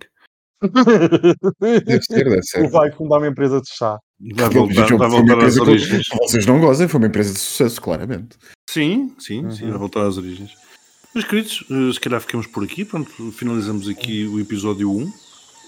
Deve 0.62 2.02
ser, 2.04 2.24
deve 2.30 2.44
ser. 2.44 2.70
Vai 2.70 2.92
fundar 2.92 3.18
uma 3.18 3.28
empresa 3.28 3.62
de 3.62 3.70
chá. 3.70 3.98
Vai 4.36 4.50
voltar, 4.50 4.88
vai 4.98 4.98
voltar 4.98 5.06
às 5.08 5.14
empresa 5.24 5.56
que 5.64 5.70
origens. 5.70 6.06
Vocês 6.22 6.46
não 6.46 6.60
gozem, 6.60 6.88
foi 6.88 7.00
uma 7.00 7.08
empresa 7.08 7.34
de 7.34 7.40
sucesso, 7.40 7.82
claramente. 7.82 8.38
Sim, 8.70 9.16
sim, 9.18 9.50
sim, 9.52 9.64
Uhum. 9.66 9.70
vai 9.72 9.80
voltar 9.80 10.06
às 10.08 10.18
origens. 10.18 10.52
Meus 11.16 11.26
queridos, 11.26 11.64
eh, 11.72 11.94
se 11.94 12.00
calhar 12.00 12.22
ficamos 12.22 12.46
por 12.48 12.64
aqui. 12.64 12.84
Pronto, 12.86 13.32
finalizamos 13.32 13.88
aqui 13.88 14.26
o 14.28 14.40
episódio 14.40 14.92
1. 14.92 15.12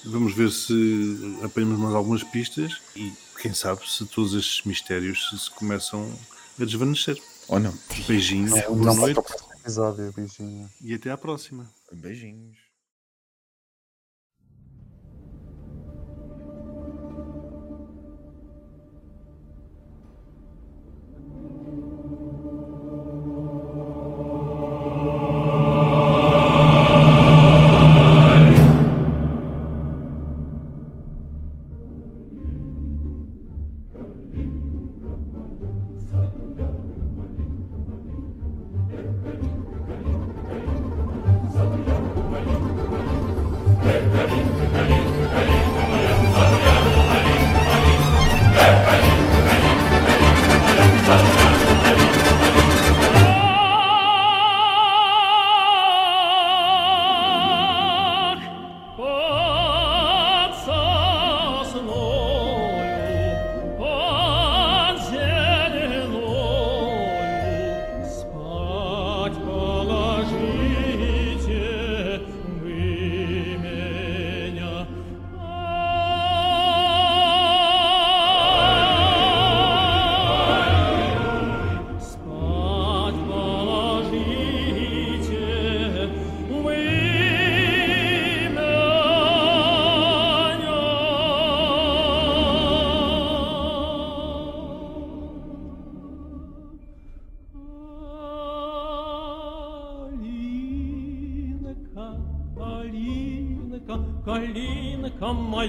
Vamos 0.05 0.33
ver 0.33 0.51
se 0.51 1.37
apanhamos 1.43 1.79
mais 1.79 1.95
algumas 1.95 2.23
pistas 2.23 2.77
e 2.95 3.11
quem 3.41 3.53
sabe 3.53 3.81
se 3.89 4.05
todos 4.05 4.33
estes 4.33 4.65
mistérios 4.65 5.29
se, 5.29 5.39
se 5.39 5.51
começam 5.51 6.11
a 6.59 6.65
desvanecer. 6.65 7.17
Ou 7.47 7.59
não? 7.59 7.73
Beijinhos, 8.07 8.51
Não, 8.51 8.61
boa 8.75 8.85
não 8.85 8.95
noite 8.95 9.19
episódio, 9.59 10.11
beijinho. 10.15 10.67
e 10.83 10.93
até 10.93 11.11
à 11.11 11.17
próxima. 11.17 11.67
Beijinhos. 11.91 12.57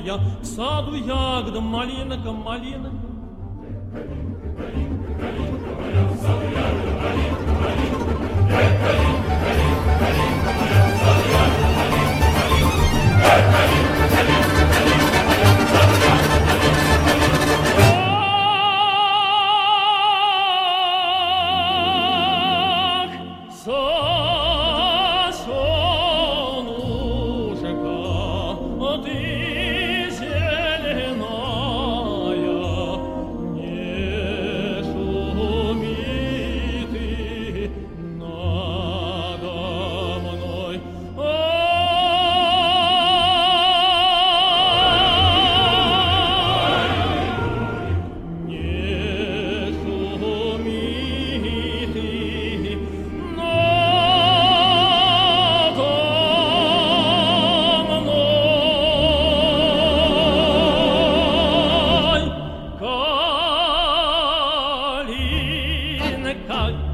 я, 0.04 0.18
к 0.40 0.44
саду 0.44 0.94
ягода, 0.94 1.60
малинка, 1.60 2.32
малинка. 2.32 2.91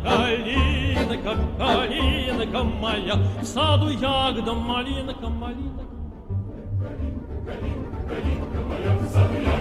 Калинка, 0.09 1.37
калинка 1.59 2.65
моя, 2.65 3.17
в 3.43 3.45
саду 3.45 3.89
ягода, 3.91 4.55
малинка, 4.55 5.29
малинка. 5.29 5.85
Калинка, 6.81 7.99
калинка 8.09 8.61
моя, 8.69 8.97
в 8.99 9.09
саду 9.13 9.35
ягода. 9.35 9.58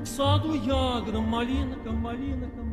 В 0.00 0.06
саду 0.06 0.54
ягода, 0.54 1.20
малинка, 1.20 1.90
малинка 1.90 2.62
моя. 2.62 2.67